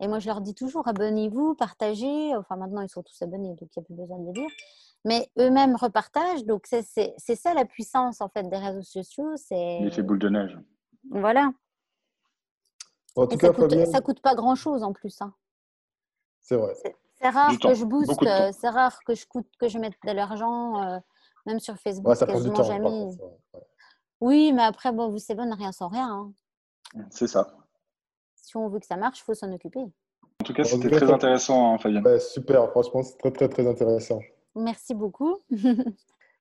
Et 0.00 0.08
moi, 0.08 0.18
je 0.18 0.26
leur 0.26 0.40
dis 0.40 0.54
toujours 0.54 0.88
abonnez-vous, 0.88 1.54
partagez. 1.54 2.34
Enfin, 2.36 2.56
maintenant, 2.56 2.80
ils 2.80 2.88
sont 2.88 3.04
tous 3.04 3.22
abonnés, 3.22 3.54
donc 3.54 3.68
il 3.76 3.78
n'y 3.78 3.82
a 3.82 3.84
plus 3.84 3.94
besoin 3.94 4.18
de 4.18 4.26
le 4.26 4.32
dire. 4.32 4.50
Mais 5.04 5.30
eux-mêmes 5.38 5.76
repartagent. 5.76 6.44
Donc, 6.44 6.66
c'est 6.66 6.82
ça 7.36 7.54
la 7.54 7.64
puissance 7.64 8.20
en 8.20 8.28
fait 8.28 8.48
des 8.48 8.58
réseaux 8.58 8.82
sociaux. 8.82 9.32
C'est 9.36 9.80
l'effet 9.80 10.02
boule 10.02 10.18
de 10.18 10.28
neige. 10.28 10.58
Voilà. 11.10 11.52
En 13.16 13.26
tout 13.26 13.36
cas, 13.36 13.48
ça, 13.48 13.52
coûte, 13.52 14.02
coûte 14.04 14.20
pas 14.20 14.34
grand-chose 14.34 14.82
en 14.82 14.92
plus. 14.92 15.20
Hein. 15.20 15.34
C'est 16.40 16.56
vrai. 16.56 16.74
C'est 17.20 17.28
rare 17.28 17.58
que 17.58 17.74
je 17.74 17.84
booste, 17.84 18.12
c'est 18.58 18.68
rare 18.68 18.98
que 19.04 19.14
je, 19.14 19.26
coûte, 19.26 19.46
que 19.58 19.68
je 19.68 19.78
mette 19.78 19.94
de 20.06 20.12
l'argent, 20.12 20.82
euh, 20.82 20.98
même 21.44 21.60
sur 21.60 21.76
Facebook, 21.76 22.14
ça 22.16 22.26
quasiment 22.26 22.54
temps, 22.54 22.62
jamais. 22.62 23.10
Oui, 24.20 24.52
mais 24.54 24.62
après, 24.62 24.92
bon, 24.92 25.10
vous 25.10 25.18
savez, 25.18 25.40
on 25.42 25.46
n'a 25.46 25.54
rien 25.54 25.72
sans 25.72 25.88
rien. 25.88 26.08
Hein. 26.08 26.32
C'est 27.10 27.26
ça. 27.26 27.54
Si 28.36 28.56
on 28.56 28.68
veut 28.68 28.80
que 28.80 28.86
ça 28.86 28.96
marche, 28.96 29.20
il 29.20 29.24
faut 29.24 29.34
s'en 29.34 29.52
occuper. 29.52 29.80
En 29.80 30.44
tout 30.44 30.54
cas, 30.54 30.64
c'était 30.64 30.88
très 30.88 31.10
intéressant, 31.10 31.74
hein, 31.74 31.78
Fabien. 31.78 32.18
super, 32.18 32.70
franchement, 32.70 33.02
c'est 33.02 33.18
très, 33.18 33.30
très, 33.30 33.48
très 33.48 33.66
intéressant. 33.66 34.20
Merci 34.60 34.94
beaucoup. 34.94 35.38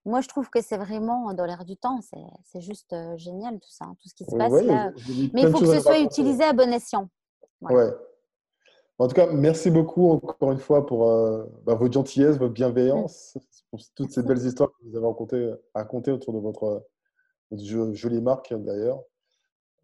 Moi, 0.05 0.21
je 0.21 0.27
trouve 0.27 0.49
que 0.49 0.61
c'est 0.61 0.77
vraiment 0.77 1.33
dans 1.33 1.45
l'air 1.45 1.65
du 1.65 1.75
temps. 1.75 1.99
C'est 2.43 2.61
juste 2.61 2.93
euh, 2.93 3.17
génial 3.17 3.59
tout 3.59 3.69
ça, 3.69 3.85
hein, 3.85 3.95
tout 4.01 4.07
ce 4.09 4.15
qui 4.15 4.25
se 4.25 4.35
passe 4.35 4.63
là. 4.63 4.91
Mais 5.33 5.41
il 5.41 5.49
faut 5.49 5.59
que 5.59 5.65
ce 5.65 5.81
soit 5.81 5.99
utilisé 5.99 6.43
à 6.43 6.53
bon 6.53 6.71
escient. 6.71 7.09
Ouais. 7.61 7.91
En 8.99 9.07
tout 9.07 9.15
cas, 9.15 9.27
merci 9.27 9.71
beaucoup 9.71 10.11
encore 10.11 10.51
une 10.51 10.59
fois 10.59 10.85
pour 10.85 11.09
euh, 11.09 11.45
bah, 11.63 11.73
votre 11.75 11.93
gentillesse, 11.93 12.37
votre 12.37 12.53
bienveillance, 12.53 13.37
pour 13.71 13.79
toutes 13.95 14.11
ces 14.11 14.23
belles 14.23 14.45
histoires 14.45 14.71
que 14.71 14.85
vous 14.85 14.97
avez 14.97 15.05
racontées, 15.05 15.53
racontées 15.73 16.11
autour 16.11 16.33
de 16.33 16.39
votre, 16.39 16.85
jolie 17.93 18.21
marque 18.21 18.53
d'ailleurs. 18.53 19.01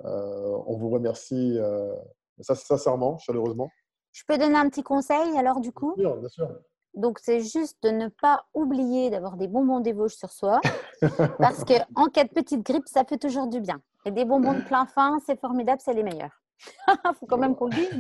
Euh, 0.03 0.57
on 0.67 0.75
vous 0.77 0.89
remercie 0.89 1.57
euh, 1.57 1.95
ça, 2.41 2.55
sincèrement, 2.55 3.17
chaleureusement. 3.17 3.69
Je 4.11 4.23
peux 4.27 4.37
donner 4.37 4.57
un 4.57 4.69
petit 4.69 4.83
conseil 4.83 5.37
alors 5.37 5.61
du 5.61 5.71
coup? 5.71 5.93
Bien 5.95 6.09
sûr, 6.09 6.17
bien 6.17 6.29
sûr. 6.29 6.49
Donc, 6.95 7.19
c'est 7.21 7.41
juste 7.41 7.77
de 7.83 7.89
ne 7.89 8.07
pas 8.07 8.45
oublier 8.53 9.09
d'avoir 9.09 9.35
des 9.37 9.47
bonbons 9.47 9.79
des 9.79 9.93
Vosges 9.93 10.15
sur 10.15 10.31
soi. 10.31 10.61
parce 11.39 11.63
qu'en 11.63 12.05
cas 12.05 12.23
de 12.23 12.29
petite 12.29 12.65
grippe, 12.65 12.87
ça 12.87 13.03
fait 13.03 13.17
toujours 13.17 13.47
du 13.47 13.59
bien. 13.59 13.81
Et 14.05 14.11
des 14.11 14.25
bonbons 14.25 14.53
de 14.53 14.61
plein 14.61 14.85
fin, 14.85 15.17
c'est 15.25 15.39
formidable, 15.39 15.81
c'est 15.83 15.93
les 15.93 16.03
meilleurs. 16.03 16.41
Il 16.87 16.95
faut 17.19 17.25
quand 17.25 17.37
même 17.37 17.55
qu'on 17.55 17.65
le 17.65 17.75
dise, 17.75 17.97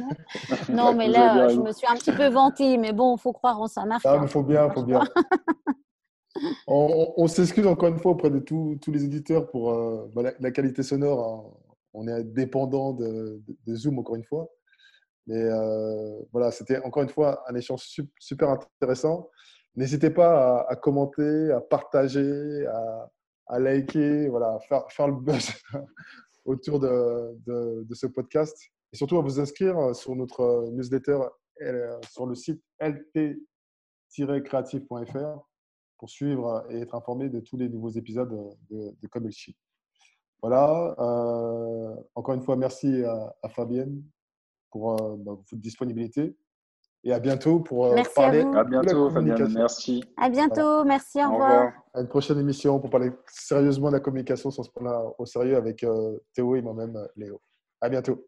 non 0.69 0.91
Non, 0.91 0.95
mais 0.95 1.07
là, 1.07 1.49
je 1.49 1.59
me 1.59 1.71
suis 1.71 1.87
un 1.87 1.95
petit 1.95 2.11
peu 2.11 2.27
vantée, 2.27 2.77
mais 2.77 2.93
bon, 2.93 3.15
il 3.15 3.19
faut 3.19 3.33
croire 3.33 3.59
en 3.59 3.67
sa 3.67 3.85
marque. 3.85 4.05
Ah, 4.05 4.17
mais 4.17 4.25
il 4.25 4.29
faut 4.29 4.43
bien, 4.43 4.67
il 4.67 4.71
faut 4.71 4.83
bien. 4.83 5.01
on, 6.67 7.27
s'excuse 7.27 7.67
encore 7.67 7.89
une 7.89 7.97
fois 7.97 8.11
auprès 8.11 8.29
de 8.29 8.39
tous 8.39 8.79
les 8.87 9.03
éditeurs 9.03 9.49
pour 9.49 9.71
euh, 9.71 10.09
bah, 10.13 10.31
la, 10.39 10.51
qualité 10.51 10.83
sonore. 10.83 11.27
Hein. 11.27 11.59
On 11.93 12.07
est 12.07 12.23
dépendant 12.23 12.93
de, 12.93 13.41
Zoom, 13.69 13.99
encore 13.99 14.15
une 14.15 14.23
fois. 14.23 14.49
Mais 15.27 15.41
euh, 15.41 16.21
voilà, 16.31 16.51
c'était 16.51 16.79
encore 16.83 17.03
une 17.03 17.09
fois 17.09 17.43
un 17.47 17.55
échange 17.55 17.83
super 18.19 18.49
intéressant. 18.49 19.29
N'hésitez 19.75 20.09
pas 20.09 20.61
à, 20.61 20.75
commenter, 20.75 21.51
à 21.51 21.61
partager, 21.61 22.65
à, 23.47 23.59
liker, 23.59 24.29
voilà, 24.29 24.57
faire, 24.89 25.07
le 25.07 25.15
buzz 25.15 25.51
autour 26.45 26.79
de, 26.79 27.37
de, 27.45 27.93
ce 27.93 28.07
podcast. 28.07 28.57
Et 28.93 28.97
surtout 28.97 29.17
à 29.17 29.21
vous 29.21 29.39
inscrire 29.39 29.95
sur 29.95 30.15
notre 30.15 30.69
newsletter 30.71 31.19
euh, 31.61 31.97
sur 32.11 32.25
le 32.25 32.35
site 32.35 32.61
lt-creative.fr 32.81 35.39
pour 35.97 36.09
suivre 36.09 36.65
et 36.69 36.81
être 36.81 36.95
informé 36.95 37.29
de 37.29 37.39
tous 37.39 37.55
les 37.55 37.69
nouveaux 37.69 37.91
épisodes 37.91 38.29
de, 38.69 38.93
de 39.01 39.07
Comme 39.07 39.29
Voilà. 40.41 40.93
Euh, 40.99 41.95
encore 42.13 42.35
une 42.35 42.41
fois, 42.41 42.57
merci 42.57 43.03
à, 43.03 43.33
Fabienne 43.49 44.03
pour 44.75 44.91
euh, 44.91 45.15
bah, 45.19 45.31
votre 45.31 45.55
disponibilité. 45.55 46.35
Et 47.05 47.13
à 47.13 47.19
bientôt 47.19 47.61
pour 47.61 47.85
euh, 47.85 48.03
parler. 48.13 48.41
À, 48.41 48.63
bientôt, 48.65 49.09
Fabienne. 49.09 49.47
Merci. 49.53 50.03
À 50.17 50.27
bientôt. 50.27 50.83
Merci. 50.83 51.19
Au, 51.23 51.31
revoir. 51.31 51.71
À 51.93 52.01
une 52.01 52.09
prochaine 52.09 52.39
émission 52.39 52.77
pour 52.81 52.89
parler 52.89 53.11
sérieusement 53.31 53.87
de 53.87 53.93
la 53.93 53.99
communication 54.01 54.51
sans 54.51 54.63
se 54.63 54.71
prendre 54.71 55.15
au 55.17 55.25
sérieux 55.25 55.55
avec 55.55 55.85
Théo 56.33 56.55
et 56.57 56.61
moi-même, 56.61 57.07
Léo. 57.15 57.39
À 57.79 57.87
bientôt. 57.87 58.27